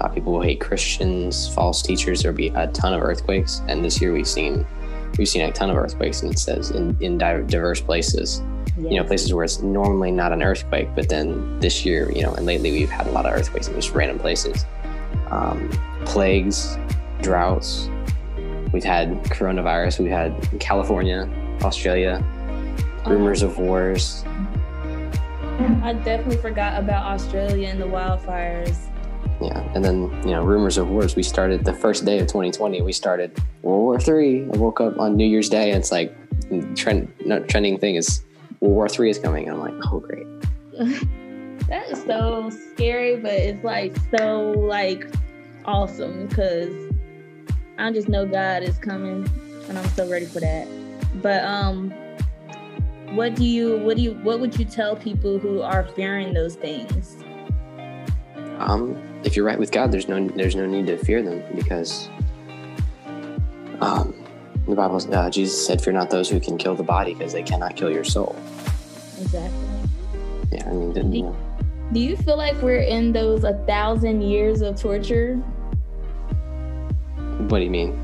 Uh, 0.00 0.08
people 0.08 0.32
will 0.32 0.40
hate 0.40 0.60
Christians, 0.60 1.52
false 1.52 1.82
teachers. 1.82 2.22
There'll 2.22 2.36
be 2.36 2.48
a 2.48 2.68
ton 2.68 2.94
of 2.94 3.02
earthquakes, 3.02 3.62
and 3.66 3.84
this 3.84 4.00
year 4.00 4.12
we've 4.12 4.28
seen 4.28 4.64
we've 5.18 5.28
seen 5.28 5.42
a 5.42 5.52
ton 5.52 5.70
of 5.70 5.76
earthquakes, 5.76 6.22
and 6.22 6.32
it 6.32 6.38
says 6.38 6.70
in 6.70 6.96
in 7.00 7.18
diverse 7.18 7.80
places. 7.80 8.42
You 8.78 8.96
know, 8.96 9.04
places 9.04 9.34
where 9.34 9.44
it's 9.44 9.60
normally 9.60 10.10
not 10.10 10.32
an 10.32 10.42
earthquake, 10.42 10.88
but 10.94 11.08
then 11.08 11.60
this 11.60 11.84
year, 11.84 12.10
you 12.10 12.22
know, 12.22 12.32
and 12.32 12.46
lately 12.46 12.70
we've 12.70 12.88
had 12.88 13.06
a 13.06 13.10
lot 13.10 13.26
of 13.26 13.32
earthquakes 13.32 13.68
in 13.68 13.74
just 13.74 13.90
random 13.90 14.18
places. 14.18 14.64
Um, 15.30 15.68
plagues, 16.06 16.78
droughts. 17.20 17.90
We've 18.72 18.84
had 18.84 19.24
coronavirus. 19.24 19.98
We've 19.98 20.10
had 20.10 20.32
California, 20.58 21.28
Australia, 21.62 22.24
rumors 23.06 23.42
of 23.42 23.58
wars. 23.58 24.24
I 25.82 25.92
definitely 26.04 26.38
forgot 26.38 26.78
about 26.78 27.04
Australia 27.04 27.68
and 27.68 27.80
the 27.80 27.86
wildfires. 27.86 28.88
Yeah, 29.40 29.58
and 29.74 29.84
then 29.84 30.02
you 30.24 30.30
know, 30.30 30.44
rumors 30.44 30.78
of 30.78 30.88
wars. 30.88 31.16
We 31.16 31.22
started 31.22 31.64
the 31.64 31.72
first 31.72 32.04
day 32.04 32.18
of 32.18 32.28
2020. 32.28 32.80
We 32.82 32.92
started 32.92 33.36
World 33.62 33.82
War 33.82 34.00
Three. 34.00 34.44
I 34.44 34.56
woke 34.56 34.80
up 34.80 34.98
on 34.98 35.16
New 35.16 35.26
Year's 35.26 35.48
Day, 35.48 35.70
and 35.70 35.80
it's 35.80 35.90
like 35.90 36.14
trend, 36.76 37.12
no, 37.24 37.40
trending 37.40 37.78
thing 37.78 37.96
is 37.96 38.22
World 38.60 38.74
War 38.74 38.88
Three 38.88 39.10
is 39.10 39.18
coming. 39.18 39.48
And 39.48 39.56
I'm 39.56 39.60
like, 39.60 39.86
oh 39.92 40.00
great. 40.00 40.26
that 41.68 41.90
is 41.90 42.02
so 42.04 42.50
scary, 42.72 43.16
but 43.16 43.32
it's 43.32 43.62
like 43.64 43.96
so 44.16 44.52
like 44.52 45.06
awesome 45.64 46.26
because 46.26 46.92
I 47.78 47.90
just 47.92 48.08
know 48.08 48.26
God 48.26 48.62
is 48.62 48.78
coming 48.78 49.28
and 49.68 49.78
I'm 49.78 49.88
so 49.90 50.08
ready 50.08 50.26
for 50.26 50.40
that. 50.40 50.68
But 51.20 51.44
um 51.44 51.92
what 53.14 53.34
do 53.34 53.44
you 53.44 53.78
what 53.78 53.96
do 53.96 54.02
you 54.02 54.14
what 54.22 54.40
would 54.40 54.58
you 54.58 54.64
tell 54.64 54.96
people 54.96 55.38
who 55.38 55.60
are 55.60 55.84
fearing 55.84 56.32
those 56.32 56.54
things? 56.54 57.22
Um 58.58 58.96
if 59.24 59.36
you're 59.36 59.44
right 59.44 59.58
with 59.58 59.70
God, 59.70 59.92
there's 59.92 60.08
no 60.08 60.28
there's 60.28 60.56
no 60.56 60.66
need 60.66 60.86
to 60.86 60.96
fear 60.96 61.22
them 61.22 61.42
because 61.54 62.08
um 63.80 64.14
the 64.66 64.76
Bible 64.76 65.14
uh, 65.14 65.28
Jesus 65.28 65.66
said, 65.66 65.82
"Fear 65.82 65.94
not 65.94 66.10
those 66.10 66.30
who 66.30 66.38
can 66.38 66.56
kill 66.56 66.74
the 66.74 66.84
body, 66.84 67.14
because 67.14 67.32
they 67.32 67.42
cannot 67.42 67.76
kill 67.76 67.90
your 67.90 68.04
soul." 68.04 68.36
Exactly. 69.20 69.58
Yeah, 70.52 70.68
I 70.68 70.72
mean, 70.72 71.12
you 71.12 71.22
know, 71.22 71.36
do 71.92 72.00
you 72.00 72.16
feel 72.16 72.36
like 72.36 72.60
we're 72.62 72.80
in 72.80 73.12
those 73.12 73.44
a 73.44 73.54
thousand 73.66 74.22
years 74.22 74.62
of 74.62 74.80
torture? 74.80 75.36
What 77.48 77.58
do 77.58 77.64
you 77.64 77.70
mean? 77.70 78.01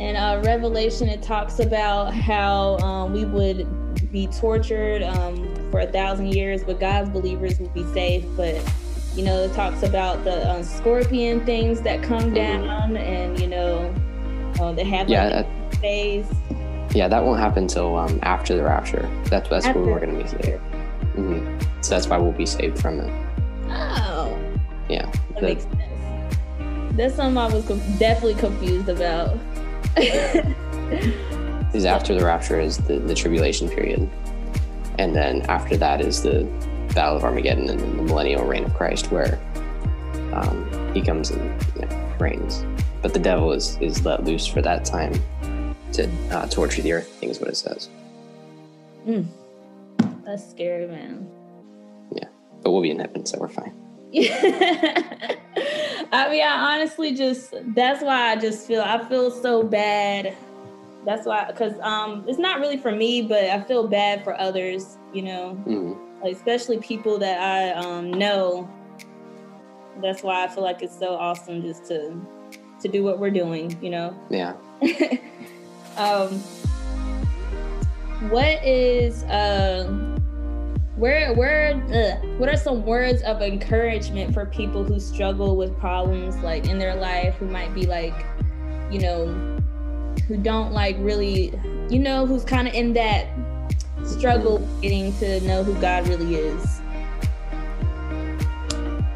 In 0.00 0.16
uh, 0.16 0.40
Revelation, 0.42 1.10
it 1.10 1.22
talks 1.22 1.60
about 1.60 2.14
how 2.14 2.78
um, 2.78 3.12
we 3.12 3.26
would 3.26 4.10
be 4.10 4.26
tortured 4.28 5.02
um, 5.02 5.54
for 5.70 5.80
a 5.80 5.86
thousand 5.86 6.34
years, 6.34 6.64
but 6.64 6.80
God's 6.80 7.10
believers 7.10 7.60
will 7.60 7.68
be 7.68 7.84
safe. 7.92 8.24
But 8.34 8.56
you 9.14 9.22
know, 9.22 9.42
it 9.42 9.52
talks 9.52 9.82
about 9.82 10.24
the 10.24 10.48
uh, 10.48 10.62
scorpion 10.62 11.44
things 11.44 11.82
that 11.82 12.02
come 12.02 12.32
down, 12.32 12.96
and 12.96 13.38
you 13.38 13.46
know, 13.46 13.94
uh, 14.58 14.72
they 14.72 14.84
have 14.84 15.06
like, 15.06 15.10
yeah, 15.10 15.28
that, 15.28 15.74
phase. 15.76 16.26
Yeah, 16.94 17.06
that 17.06 17.22
won't 17.22 17.38
happen 17.38 17.64
until 17.64 17.96
um, 17.96 18.18
after 18.22 18.56
the 18.56 18.64
rapture. 18.64 19.06
That's 19.26 19.50
that's 19.50 19.66
after. 19.66 19.80
when 19.80 19.90
we're 19.90 20.00
going 20.00 20.16
to 20.16 20.24
be 20.24 20.28
saved. 20.30 20.62
Mm-hmm. 21.14 21.82
So 21.82 21.90
that's 21.90 22.06
why 22.06 22.16
we'll 22.16 22.32
be 22.32 22.46
saved 22.46 22.78
from 22.78 23.00
it. 23.00 23.26
Oh. 23.68 24.34
Yeah. 24.88 25.10
That 25.34 25.40
the, 25.40 25.42
makes 25.42 25.64
sense. 25.64 26.36
That's 26.96 27.14
something 27.16 27.36
I 27.36 27.52
was 27.52 27.66
com- 27.66 27.98
definitely 27.98 28.40
confused 28.40 28.88
about. 28.88 29.38
Is 31.72 31.84
after 31.84 32.14
the 32.18 32.24
rapture 32.24 32.58
is 32.58 32.78
the, 32.78 32.98
the 32.98 33.14
tribulation 33.14 33.68
period. 33.68 34.10
And 34.98 35.14
then 35.14 35.42
after 35.42 35.76
that 35.76 36.00
is 36.00 36.20
the 36.22 36.44
Battle 36.94 37.16
of 37.16 37.22
Armageddon 37.24 37.70
and 37.70 37.78
the 37.78 37.86
millennial 37.86 38.44
reign 38.44 38.64
of 38.64 38.74
Christ, 38.74 39.12
where 39.12 39.38
um, 40.32 40.92
he 40.92 41.00
comes 41.00 41.30
and 41.30 41.64
you 41.76 41.82
know, 41.82 42.12
reigns. 42.18 42.64
But 43.02 43.14
the 43.14 43.20
devil 43.20 43.52
is, 43.52 43.78
is 43.80 44.04
let 44.04 44.24
loose 44.24 44.46
for 44.46 44.60
that 44.62 44.84
time 44.84 45.14
to 45.92 46.08
uh, 46.32 46.46
torture 46.48 46.82
the 46.82 46.92
earth, 46.92 47.08
I 47.16 47.20
think 47.20 47.32
is 47.32 47.40
what 47.40 47.48
it 47.48 47.56
says. 47.56 47.88
Mm. 49.06 49.26
That's 50.24 50.50
scary, 50.50 50.88
man. 50.88 51.30
Yeah, 52.12 52.28
but 52.62 52.72
we'll 52.72 52.82
be 52.82 52.90
in 52.90 52.98
heaven, 52.98 53.24
so 53.24 53.38
we're 53.38 53.48
fine. 53.48 53.72
I 56.12 56.30
mean, 56.30 56.42
I 56.42 56.74
honestly 56.74 57.14
just 57.14 57.54
that's 57.74 58.02
why 58.02 58.32
I 58.32 58.36
just 58.36 58.66
feel 58.66 58.82
I 58.82 59.02
feel 59.08 59.30
so 59.30 59.62
bad. 59.62 60.36
That's 61.06 61.26
why, 61.26 61.46
because 61.46 61.72
um, 61.80 62.24
it's 62.28 62.38
not 62.38 62.60
really 62.60 62.76
for 62.76 62.92
me, 62.92 63.22
but 63.22 63.44
I 63.44 63.62
feel 63.62 63.86
bad 63.86 64.24
for 64.24 64.38
others. 64.38 64.98
You 65.12 65.22
know, 65.22 65.58
mm-hmm. 65.66 66.22
like 66.22 66.34
especially 66.34 66.78
people 66.78 67.18
that 67.18 67.40
I 67.40 67.70
um, 67.72 68.10
know. 68.10 68.68
That's 70.02 70.22
why 70.22 70.44
I 70.44 70.48
feel 70.48 70.64
like 70.64 70.82
it's 70.82 70.98
so 70.98 71.14
awesome 71.14 71.62
just 71.62 71.86
to 71.86 72.20
to 72.80 72.88
do 72.88 73.04
what 73.04 73.18
we're 73.18 73.30
doing. 73.30 73.78
You 73.80 73.90
know. 73.90 74.16
Yeah. 74.30 74.54
um, 75.96 76.38
what 78.30 78.64
is 78.64 79.22
uh 79.24 80.09
where 81.00 81.32
where 81.32 81.72
uh, 81.94 82.26
what 82.36 82.50
are 82.50 82.58
some 82.58 82.84
words 82.84 83.22
of 83.22 83.40
encouragement 83.40 84.34
for 84.34 84.44
people 84.44 84.84
who 84.84 85.00
struggle 85.00 85.56
with 85.56 85.76
problems 85.78 86.36
like 86.44 86.66
in 86.68 86.78
their 86.78 86.94
life 86.94 87.34
who 87.36 87.46
might 87.46 87.74
be 87.74 87.86
like 87.86 88.14
you 88.90 89.00
know 89.00 89.26
who 90.28 90.36
don't 90.36 90.72
like 90.72 90.94
really 90.98 91.58
you 91.88 91.98
know 91.98 92.26
who's 92.26 92.44
kind 92.44 92.68
of 92.68 92.74
in 92.74 92.92
that 92.92 93.26
struggle 94.04 94.58
getting 94.82 95.10
to 95.14 95.40
know 95.40 95.64
who 95.64 95.74
god 95.80 96.06
really 96.06 96.34
is? 96.34 96.80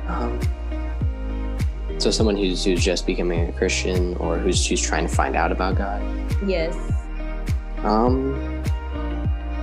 Um, 0.07 0.41
so 1.99 2.11
someone 2.11 2.37
who's 2.37 2.65
who's 2.65 2.83
just 2.83 3.07
becoming 3.07 3.49
a 3.49 3.53
christian 3.53 4.17
or 4.17 4.39
who's 4.39 4.67
who's 4.67 4.81
trying 4.81 5.07
to 5.07 5.15
find 5.15 5.37
out 5.37 5.53
about 5.53 5.77
god? 5.77 6.03
Yes. 6.47 6.75
Um 7.79 8.54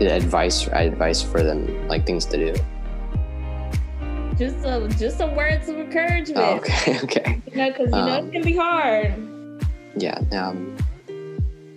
advice 0.07 0.67
advice 0.67 1.21
for 1.21 1.43
them, 1.43 1.87
like 1.87 2.05
things 2.05 2.25
to 2.27 2.37
do? 2.37 2.61
Just 4.37 4.61
some 4.61 4.89
just 4.91 5.17
some 5.17 5.35
words 5.35 5.69
of 5.69 5.77
encouragement. 5.77 6.39
Oh, 6.39 6.57
okay, 6.57 6.99
okay. 7.03 7.41
You 7.51 7.57
know, 7.57 7.69
because 7.69 7.89
you 7.91 7.97
um, 7.97 8.07
know 8.07 8.25
it 8.25 8.31
can 8.31 8.41
be 8.41 8.55
hard. 8.55 9.13
Yeah. 9.95 10.19
Um, 10.31 10.77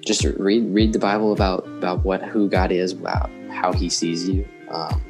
just 0.06 0.24
read 0.24 0.72
read 0.74 0.92
the 0.92 0.98
Bible 0.98 1.32
about 1.32 1.66
about 1.66 2.04
what 2.04 2.22
who 2.22 2.48
God 2.48 2.72
is, 2.72 2.92
about 2.92 3.30
how 3.50 3.72
He 3.72 3.88
sees 3.88 4.28
you. 4.28 4.46
Um, 4.70 5.02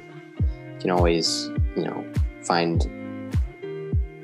you 0.74 0.80
can 0.80 0.90
always 0.90 1.50
you 1.76 1.84
know 1.84 2.04
find 2.42 2.82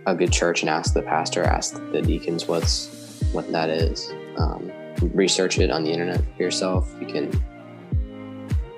a 0.06 0.14
good 0.14 0.32
church 0.32 0.62
and 0.62 0.70
ask 0.70 0.94
the 0.94 1.02
pastor, 1.02 1.44
ask 1.44 1.74
the 1.92 2.02
deacons 2.02 2.46
what's 2.46 3.22
what 3.32 3.50
that 3.52 3.70
is. 3.70 4.12
Um, 4.36 4.70
research 5.14 5.58
it 5.58 5.70
on 5.70 5.84
the 5.84 5.90
internet 5.90 6.22
yourself. 6.38 6.92
You 7.00 7.06
can 7.06 7.30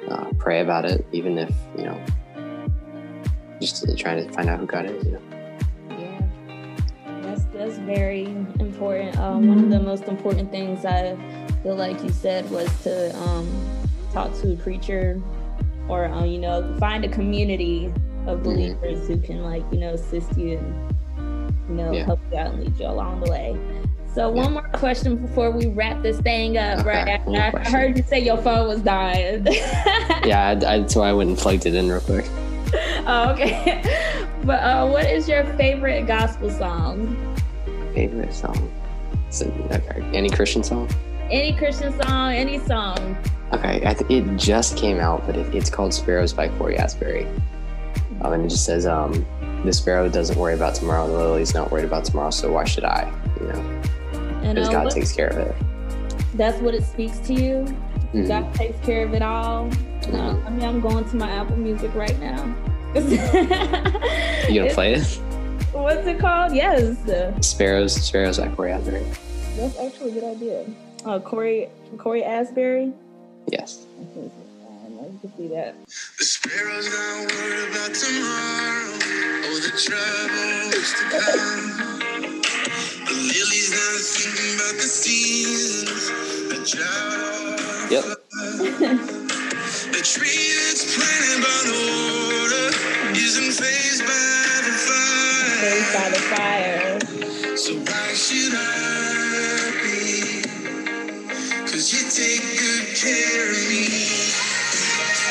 uh, 0.09 0.31
pray 0.39 0.61
about 0.61 0.85
it, 0.85 1.07
even 1.13 1.39
if 1.39 1.55
you 1.77 1.85
know, 1.85 2.05
just 3.61 3.99
trying 3.99 4.27
to 4.27 4.33
find 4.33 4.49
out 4.49 4.61
who 4.61 4.67
God 4.67 4.87
is. 4.87 5.05
You 5.05 5.13
know. 5.13 5.23
Yeah, 5.91 6.29
that's 7.23 7.45
that's 7.53 7.79
very 7.79 8.25
important. 8.61 9.19
Um, 9.19 9.49
one 9.49 9.59
of 9.59 9.71
the 9.71 9.81
most 9.81 10.05
important 10.05 10.51
things 10.51 10.85
I 10.85 11.17
feel 11.63 11.77
like 11.77 12.03
you 12.03 12.11
said 12.11 12.51
was 12.51 12.69
to 12.83 13.17
um, 13.19 13.49
talk 14.13 14.35
to 14.41 14.53
a 14.53 14.57
preacher, 14.57 15.21
or 15.89 16.07
um, 16.07 16.27
you 16.27 16.39
know, 16.39 16.77
find 16.79 17.05
a 17.05 17.09
community 17.09 17.87
of 18.27 18.39
mm-hmm. 18.39 18.43
believers 18.43 18.99
mm-hmm. 19.01 19.15
who 19.15 19.21
can 19.21 19.43
like 19.43 19.65
you 19.73 19.79
know 19.79 19.95
assist 19.95 20.37
you 20.37 20.59
and 20.59 21.55
you 21.69 21.75
know 21.75 21.93
yeah. 21.93 22.05
help 22.05 22.21
you 22.31 22.39
out 22.39 22.55
and 22.55 22.65
lead 22.65 22.79
you 22.79 22.87
along 22.87 23.21
the 23.21 23.31
way. 23.31 23.57
So 24.15 24.29
one 24.31 24.53
more 24.53 24.69
question 24.75 25.17
before 25.17 25.51
we 25.51 25.69
wrap 25.69 26.03
this 26.03 26.21
thing 26.21 26.59
up, 26.59 26.81
Okay, 26.81 27.19
right? 27.27 27.55
I, 27.57 27.59
I 27.61 27.71
heard 27.71 27.97
you 27.97 28.03
say 28.05 28.21
your 28.21 28.37
phone 28.37 28.69
was 28.69 28.81
dying. 28.81 29.47
Yeah, 30.25 30.49
I, 30.49 30.51
I, 30.53 30.55
that's 30.79 30.95
why 30.95 31.09
I 31.09 31.13
went 31.13 31.31
and 31.31 31.39
plugged 31.39 31.67
it 31.67 31.75
in 31.75 31.89
real 31.91 32.01
quick. 32.01 32.27
oh, 33.07 33.31
okay. 33.33 33.83
But 34.45 34.61
uh, 34.63 34.87
what 34.89 35.07
is 35.07 35.29
your 35.29 35.45
favorite 35.55 36.07
gospel 36.07 36.51
song? 36.51 37.17
Favorite 37.95 38.33
song? 38.35 38.71
So, 39.31 39.47
okay, 39.71 40.01
any 40.13 40.29
Christian 40.31 40.63
song? 40.65 40.89
Any 41.31 41.53
Christian 41.57 41.93
song, 42.03 42.35
any 42.35 42.59
song. 42.59 43.17
Okay, 43.53 43.83
I 43.87 43.95
th- 43.95 44.11
it 44.11 44.37
just 44.37 44.77
came 44.77 44.99
out, 45.01 45.25
but 45.27 45.37
it, 45.37 45.55
it's 45.55 45.71
called 45.71 45.95
Sparrows 45.95 46.33
by 46.33 46.49
Cory 46.49 46.77
Asbury. 46.77 47.27
Um, 48.21 48.33
and 48.33 48.45
it 48.45 48.49
just 48.49 48.65
says, 48.65 48.85
um, 48.87 49.25
"The 49.65 49.73
sparrow 49.73 50.09
doesn't 50.09 50.37
worry 50.39 50.55
about 50.55 50.75
tomorrow. 50.75 51.07
The 51.07 51.17
lily's 51.17 51.55
not 51.55 51.71
worried 51.71 51.85
about 51.85 52.05
tomorrow. 52.05 52.31
So 52.31 52.53
why 52.53 52.65
should 52.65 52.85
I? 52.85 53.13
You 53.41 53.47
know, 53.49 53.83
And 54.43 54.55
because 54.57 54.69
uh, 54.69 54.73
God 54.73 54.91
takes 54.91 55.13
care 55.13 55.29
of 55.29 55.39
it." 55.39 55.55
that's 56.35 56.59
what 56.63 56.75
it 56.75 56.83
speaks 56.85 57.19
to 57.21 57.35
you. 57.35 57.67
Mhm. 58.15 58.27
God 58.29 58.55
takes 58.55 58.79
care 58.87 59.05
of 59.05 59.13
it 59.15 59.23
all. 59.23 59.67
No, 59.67 60.19
Mhm. 60.19 60.47
I 60.47 60.51
mean, 60.51 60.65
I'm 60.65 60.81
going 60.81 61.05
to 61.05 61.17
my 61.17 61.31
Apple 61.31 61.57
Music 61.57 61.95
right 61.95 62.19
now. 62.21 62.55
You 64.49 64.61
gonna 64.61 64.75
play 64.75 64.95
it? 64.95 65.05
What's 65.73 66.07
it 66.07 66.19
called? 66.19 66.55
Yes. 66.55 66.97
Sparrows, 67.41 67.95
Sparrows 67.95 68.39
by 68.39 68.49
Cory 68.49 68.73
Asbury. 68.73 69.05
That's 69.57 69.79
actually 69.79 70.11
a 70.11 70.15
good 70.15 70.25
idea. 70.37 70.65
Uh, 71.07 71.19
Cory 71.21 71.69
Cory 71.99 72.23
Asbury. 72.25 72.93
Yes. 73.47 73.87
You 73.99 74.29
can 75.21 75.33
see 75.37 75.49
that. 75.49 75.75
The 76.19 76.25
sparrows 76.25 76.87
not 76.91 77.33
worried 77.33 77.71
about 77.71 77.95
tomorrow 77.95 78.93
or 79.47 79.57
the 79.61 79.73
troubles 79.79 80.93
to 80.99 81.05
come. 81.11 82.32
The 83.33 83.39
lily's 83.39 83.71
not 83.71 83.97
thinking 83.97 84.57
about 84.57 84.75
the 84.77 84.83
seasons, 84.83 86.05
the 86.53 86.59
drought. 86.69 87.89
Yep. 87.91 88.05
The 89.89 90.03
tree 90.05 90.53
that's 90.69 90.85
planted 90.93 91.41
by 91.41 91.61
the 91.65 91.73
water 92.29 92.69
isn't 93.17 93.53
phased 93.57 94.05
by 94.05 94.61
the 94.69 94.75
Raised 95.63 95.89
fire. 95.89 96.05
by 96.05 96.09
the 96.11 96.21
fire. 96.37 97.57
So 97.57 97.73
why 97.73 98.13
should 98.13 98.53
I 98.53 99.81
be? 99.81 100.45
Cause 101.73 101.89
you 101.89 102.05
take 102.13 102.45
good 102.61 102.85
care 103.01 103.49
of 103.49 103.57
me. 103.67 103.89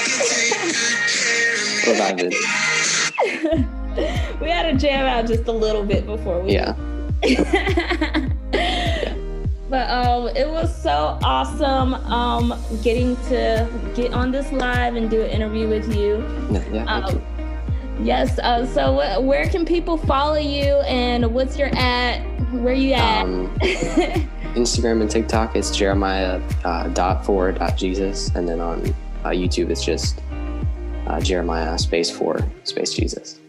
You 0.09 0.17
take 0.25 0.57
good 0.73 0.97
care 1.05 1.53
of 1.53 1.69
me. 1.69 1.93
Revive 1.93 2.17
we 4.41 4.49
had 4.49 4.65
a 4.65 4.73
jam 4.75 5.05
out 5.05 5.27
just 5.27 5.47
a 5.47 5.51
little 5.51 5.85
bit 5.85 6.07
before 6.07 6.41
we. 6.41 6.53
Yeah. 6.53 6.73
but 9.69 9.89
um, 9.89 10.27
it 10.35 10.49
was 10.49 10.75
so 10.81 11.17
awesome 11.23 11.93
um, 11.93 12.53
getting 12.83 13.15
to 13.27 13.67
get 13.95 14.13
on 14.13 14.31
this 14.31 14.51
live 14.51 14.95
and 14.95 15.09
do 15.09 15.21
an 15.21 15.29
interview 15.29 15.67
with 15.69 15.95
you. 15.95 16.17
Yeah. 16.51 16.59
Thank 16.85 16.89
Um, 16.89 17.15
you. 17.99 18.05
yes. 18.05 18.37
Uh, 18.39 18.65
so 18.65 18.95
wh- 18.99 19.23
where 19.25 19.47
can 19.47 19.65
people 19.65 19.97
follow 19.97 20.35
you 20.37 20.75
and 20.87 21.33
what's 21.33 21.57
your 21.57 21.69
at? 21.75 22.19
Where 22.51 22.73
you 22.73 22.93
at? 22.93 23.23
Um, 23.23 23.49
Instagram 24.55 24.99
and 25.01 25.09
TikTok, 25.09 25.55
it's 25.55 25.71
Jeremiah 25.75 26.41
uh, 26.65 26.89
dot 26.89 27.25
four 27.25 27.51
dot 27.53 27.77
Jesus, 27.77 28.29
and 28.35 28.47
then 28.49 28.59
on 28.59 28.83
uh, 29.23 29.29
YouTube, 29.29 29.69
it's 29.69 29.85
just 29.85 30.21
uh, 31.07 31.21
Jeremiah 31.21 31.77
space 31.77 32.09
four 32.11 32.39
space 32.65 32.93
Jesus. 32.93 33.39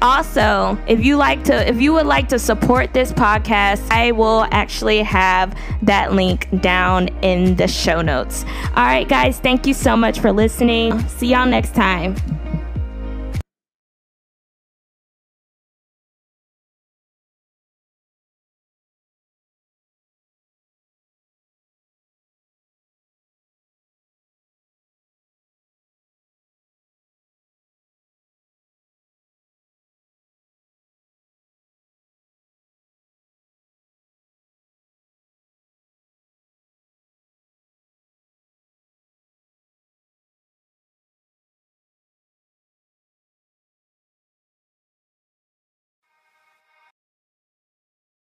Also, 0.00 0.78
if 0.86 1.04
you 1.04 1.16
like 1.16 1.42
to 1.44 1.68
if 1.68 1.80
you 1.80 1.92
would 1.92 2.06
like 2.06 2.28
to 2.28 2.38
support 2.38 2.92
this 2.92 3.12
podcast, 3.12 3.90
I 3.90 4.12
will 4.12 4.46
actually 4.52 5.02
have 5.02 5.56
that 5.82 6.12
link 6.12 6.48
down 6.60 7.08
in 7.22 7.56
the 7.56 7.66
show 7.66 8.00
notes. 8.00 8.44
All 8.76 8.84
right 8.84 9.08
guys, 9.08 9.40
thank 9.40 9.66
you 9.66 9.74
so 9.74 9.96
much 9.96 10.20
for 10.20 10.30
listening. 10.30 10.98
See 11.08 11.28
y'all 11.28 11.46
next 11.46 11.74
time. 11.74 12.14